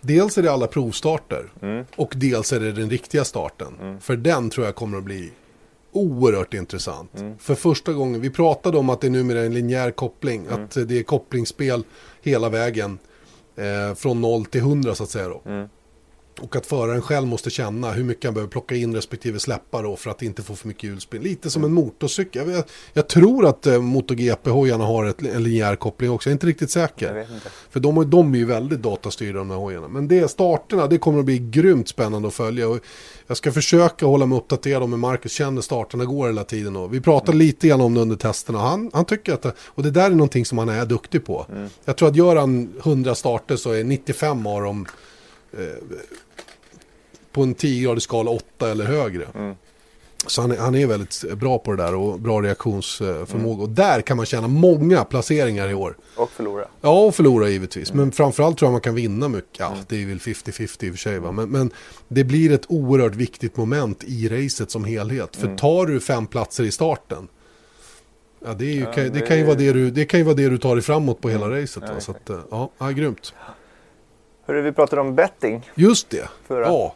[0.00, 1.84] Dels är det alla provstarter Mm.
[1.96, 3.98] och dels är det den riktiga starten.
[4.00, 5.32] För den tror jag kommer att bli
[5.92, 7.20] oerhört intressant.
[7.20, 7.38] Mm.
[7.38, 10.64] För första gången, vi pratade om att det numera är en linjär koppling, Mm.
[10.64, 11.84] att det är kopplingsspel
[12.22, 12.98] hela vägen
[13.56, 15.28] eh, från 0 till 100 så att säga.
[15.28, 15.42] Då.
[15.46, 15.68] Mm.
[16.40, 19.96] Och att föraren själv måste känna hur mycket han behöver plocka in respektive släppa då
[19.96, 21.22] för att inte få för mycket hjulspinn.
[21.22, 22.50] Lite som en motorcykel.
[22.50, 26.28] Jag, jag tror att eh, MotoGP-hojarna har ett, en linjär koppling också.
[26.28, 27.20] Jag är inte riktigt säker.
[27.20, 27.48] inte.
[27.70, 29.88] För de, de är ju väldigt datastyrda de här hojarna.
[29.88, 32.68] Men det starterna, det kommer att bli grymt spännande att följa.
[32.68, 32.80] Och
[33.26, 36.76] jag ska försöka hålla mig uppdaterad om hur Marcus känner starterna går hela tiden.
[36.76, 38.58] Och vi pratade lite grann om det under testerna.
[38.58, 41.46] Han, han tycker att, och det där är någonting som han är duktig på.
[41.84, 44.86] Jag tror att gör han 100 starter så är 95 av dem
[45.52, 45.98] eh,
[47.32, 49.54] på en 10-gradig skala 8 eller högre.
[50.26, 53.62] Så han är, han är väldigt bra på det där och bra reaktionsförmåga.
[53.62, 55.96] Och där kan man tjäna många placeringar i år.
[56.16, 56.64] Och förlora.
[56.80, 57.92] Ja, och förlora givetvis.
[57.92, 59.58] Men framförallt tror jag man kan vinna mycket.
[59.58, 61.18] Ja, det är väl 50-50 i och för sig.
[61.18, 61.32] Va?
[61.32, 61.70] Men, men
[62.08, 65.36] det blir ett oerhört viktigt moment i racet som helhet.
[65.36, 67.28] För tar du fem platser i starten.
[68.44, 70.20] Ja, det, är ju, Ja, kan, det, det kan ju vara det, du, det kan
[70.20, 71.82] ju vara det du tar dig framåt på hela racet.
[71.86, 72.00] Ja, va?
[72.00, 73.34] Så att, eh, ja, ja, grymt.
[74.48, 75.70] Hörru, vi pratade om betting.
[75.74, 76.28] Just det.
[76.46, 76.66] Förra.
[76.66, 76.94] Ja.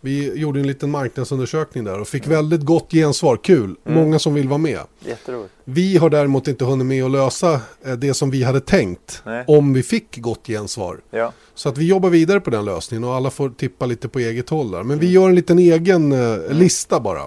[0.00, 3.36] Vi gjorde en liten marknadsundersökning där och fick väldigt gott gensvar.
[3.36, 3.76] Kul.
[3.82, 4.80] Många som vill vara med.
[5.00, 5.54] Jätteroligt.
[5.64, 9.22] Vi har däremot inte hunnit med att lösa eh, det som vi hade tänkt.
[9.26, 9.44] Nej.
[9.48, 11.00] Om vi fick gott gensvar.
[11.10, 11.32] Ja.
[11.54, 14.50] Så att vi jobbar vidare på den lösningen och alla får tippa lite på eget
[14.50, 14.82] håll där.
[14.82, 17.22] Men vi gör en liten egen eh, lista bara.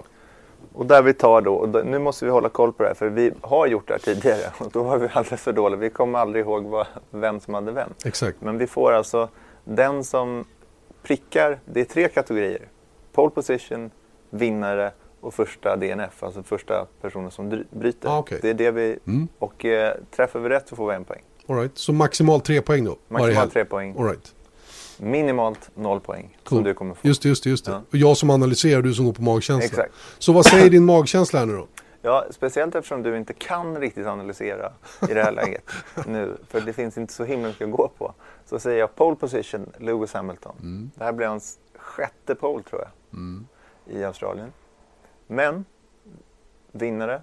[0.73, 3.09] Och där vi tar då, och nu måste vi hålla koll på det här för
[3.09, 5.79] vi har gjort det här tidigare och då var vi alldeles för dåliga.
[5.79, 7.89] Vi kommer aldrig ihåg vad, vem som hade vem.
[8.05, 8.41] Exakt.
[8.41, 9.29] Men vi får alltså
[9.67, 10.45] den som
[11.03, 12.67] prickar, det är tre kategorier.
[13.13, 13.91] Pole position,
[14.29, 14.91] vinnare
[15.21, 18.09] och första DNF, alltså första personen som bryter.
[18.09, 18.39] Ah, okej.
[18.41, 19.27] Det är det vi, Mm.
[19.39, 21.21] och eh, träffar vi rätt så får vi en poäng.
[21.47, 21.77] All right.
[21.77, 22.97] Så maximalt tre poäng då.
[23.07, 24.33] Maximalt tre poäng, All right.
[24.97, 26.57] minimalt noll poäng Cool.
[26.57, 27.07] som du kommer få.
[27.07, 27.49] Just det, just det.
[27.49, 27.71] Just det.
[27.71, 27.81] Ja.
[27.91, 29.65] Och jag som analyserar, du som går på magkänsla.
[29.65, 29.93] Exakt.
[30.17, 31.67] Så vad säger din magkänsla här nu då?
[32.07, 34.73] Ja, speciellt eftersom du inte kan riktigt analysera
[35.09, 35.71] i det här läget
[36.05, 36.37] nu.
[36.47, 38.13] För det finns inte så himla mycket att gå på.
[38.45, 40.55] Så säger jag pole position, Lewis Hamilton.
[40.59, 40.91] Mm.
[40.95, 42.91] Det här blir hans sjätte pole tror jag
[43.97, 44.53] i Australien.
[45.27, 45.65] Men
[46.71, 47.21] vinnare,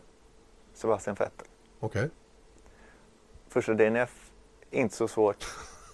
[0.75, 1.47] Sebastian Vettel.
[1.81, 2.11] Okej.
[3.49, 4.31] Första DNF,
[4.71, 5.47] inte så svårt.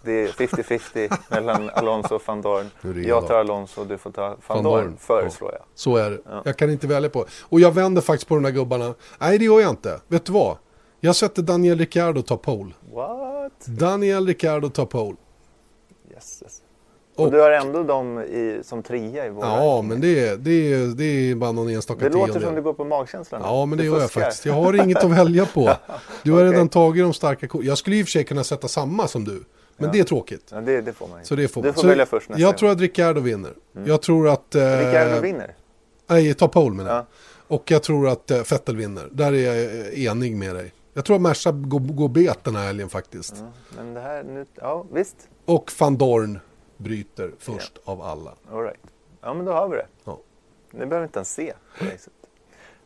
[0.02, 2.70] Det är 50-50 mellan Alonso och van Dorn.
[3.04, 5.62] Jag tar Alonso och du får ta van, Van Dorn, Dorn, föreslår jag.
[5.74, 6.18] Så är det.
[6.24, 6.42] Ja.
[6.44, 7.24] Jag kan inte välja på.
[7.42, 8.94] Och jag vänder faktiskt på de där gubbarna.
[9.18, 10.00] Nej, det gör jag inte.
[10.08, 10.56] Vet du vad?
[11.00, 12.72] Jag sätter Daniel Ricciardo ta pole.
[12.94, 13.66] What?
[13.66, 15.16] Daniel Ricciardo ta pole.
[16.14, 16.62] Yes, yes.
[17.16, 20.36] Och, Och- du har ändå dem i, som trea i vår Ja, men det är,
[20.36, 23.40] det är, det är bara någon enstaka Det låter som du går på magkänslan.
[23.44, 24.46] Ja, men det gör jag faktiskt.
[24.46, 25.60] Jag har inget att välja på.
[26.22, 26.52] Du har Okej.
[26.52, 27.66] redan tagit de starka korten.
[27.68, 29.44] Jag skulle i och för sig kunna sätta samma som du.
[29.80, 29.92] Men Ja.
[29.92, 30.48] det är tråkigt.
[30.52, 31.28] Ja, det, det får man inte.
[31.28, 32.58] Så det får du får Så välja först nästa Jag gång.
[32.58, 33.54] tror att Ricciardo vinner.
[33.84, 34.54] Jag tror att...
[34.54, 35.54] Eh, Ricciardo vinner.
[36.06, 36.98] Nej, ta pole menar jag.
[36.98, 37.06] Ja.
[37.56, 39.08] Och jag tror att eh, Vettel vinner.
[39.12, 39.64] Där är jag
[39.96, 40.72] eh, enig med dig.
[40.94, 43.34] Jag tror att Merca går, går bet den här helgen faktiskt.
[43.38, 45.16] Ja, men det här nu, ja visst.
[45.44, 46.38] Och van Dorn
[46.76, 48.34] bryter först av alla.
[48.52, 48.80] All right.
[49.20, 49.86] Ja men då har vi det.
[50.04, 50.18] Ja.
[50.70, 52.12] Ni behöver inte ens se på racet.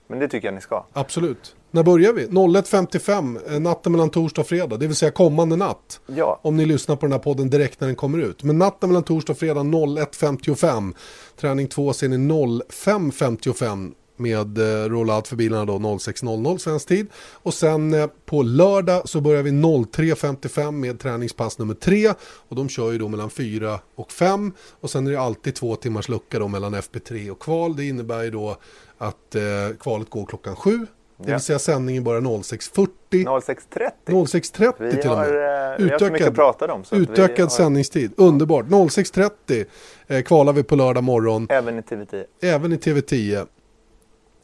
[0.07, 0.84] Men det tycker jag ni ska.
[0.92, 1.57] Absolut.
[1.75, 2.27] När börjar vi?
[2.27, 4.77] 01.55, eh, natten mellan torsdag och fredag.
[4.77, 6.01] Det vill säga kommande natt.
[6.07, 8.43] Ja, Om ni lyssnar på den här podden direkt när den kommer ut.
[8.43, 10.95] Men natten mellan torsdag och fredag 01.55.
[11.41, 17.07] Träning 2 ser ni 05.55 med eh, rollout för bilarna då 06.00 svensk tid.
[17.33, 22.09] Och sen eh, på lördag så börjar vi 03.55 med träningspass nummer 3.
[22.49, 24.53] Och de kör ju då mellan 4 och 5.
[24.81, 27.77] Och sen är det alltid två timmars lucka då mellan FP3 och kval.
[27.77, 28.57] Det innebär ju då
[28.99, 29.43] att eh,
[29.81, 30.87] kvalet går klockan 7.
[31.17, 31.35] Det Ja.
[31.37, 32.89] vill säga sändningen börjar 06.40.
[33.11, 33.91] 06.30.
[34.07, 35.73] 06.30 Vi till och har, med.
[35.73, 36.85] eh, vi har så mycket att prata om.
[36.85, 38.67] Så vi Utökad har, sändningstid, underbart.
[38.67, 39.65] 06.30
[40.07, 42.25] eh, kvalar vi på lördag morgon, Även i TV10.
[42.43, 43.47] även i TV10.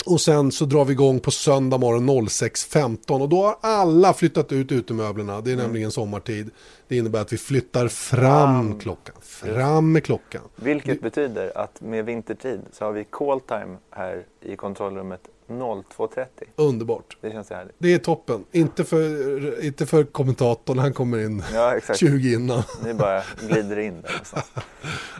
[0.06, 4.52] Och sen så drar vi igång på söndag morgon 06.15 och då har alla flyttat
[4.52, 5.40] ut utemöblerna.
[5.40, 6.50] Det är nämligen sommartid.
[6.88, 8.20] Det innebär att vi flyttar fram
[8.68, 8.78] Fram.
[8.78, 9.14] klockan.
[9.20, 10.42] Fram med klockan.
[10.56, 16.26] Vilket betyder att med vintertid så har vi call time här i kontrollrummet 02.30.
[16.56, 17.16] Underbart.
[17.20, 17.74] Det känns härligt.
[17.78, 18.44] Det är toppen.
[18.52, 21.98] Inte för, inte för kommentatorn, han kommer in Ja, exakt.
[22.00, 22.62] 20 innan.
[22.84, 24.22] Ni bara glider in där.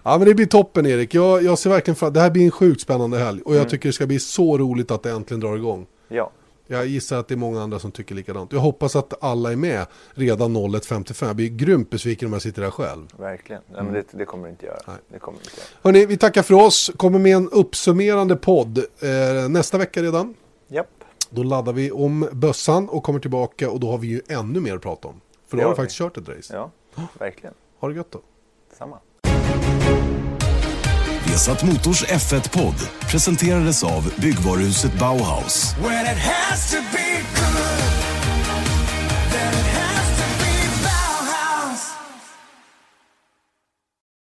[0.05, 1.14] Ja men det blir toppen Erik.
[1.14, 3.43] Jag, jag ser verkligen fram Det här blir en sjukt spännande helg.
[3.43, 3.70] Och jag Mm.
[3.70, 5.87] tycker det ska bli så roligt att det äntligen drar igång.
[6.09, 6.31] Ja,
[6.73, 8.53] Jag gissar att det är många andra som tycker likadant.
[8.53, 11.27] Jag hoppas att alla är med redan 01.55.
[11.27, 13.07] Jag blir grymt besviken om jag sitter där själv.
[13.18, 13.62] verkligen.
[13.75, 14.79] Ja, men det, det kommer det inte göra.
[14.87, 14.97] Nej.
[15.09, 15.66] Det kommer inte göra.
[15.83, 16.91] Hörni, vi tackar för oss.
[16.97, 20.35] Kommer med en uppsummerande podd eh, nästa vecka redan.
[20.68, 20.87] Japp.
[21.31, 24.75] Då laddar vi om bössan och kommer tillbaka och då har vi ju ännu mer
[24.77, 25.21] att prata om.
[25.47, 26.55] För då har vi faktiskt kört ett race.
[26.55, 26.71] Ja,
[27.18, 27.55] verkligen.
[27.81, 28.21] Ha det gött då.
[28.79, 28.99] Samma.
[31.31, 35.76] Esat Motors F1-podd presenterades av byggvaruhuset Bauhaus.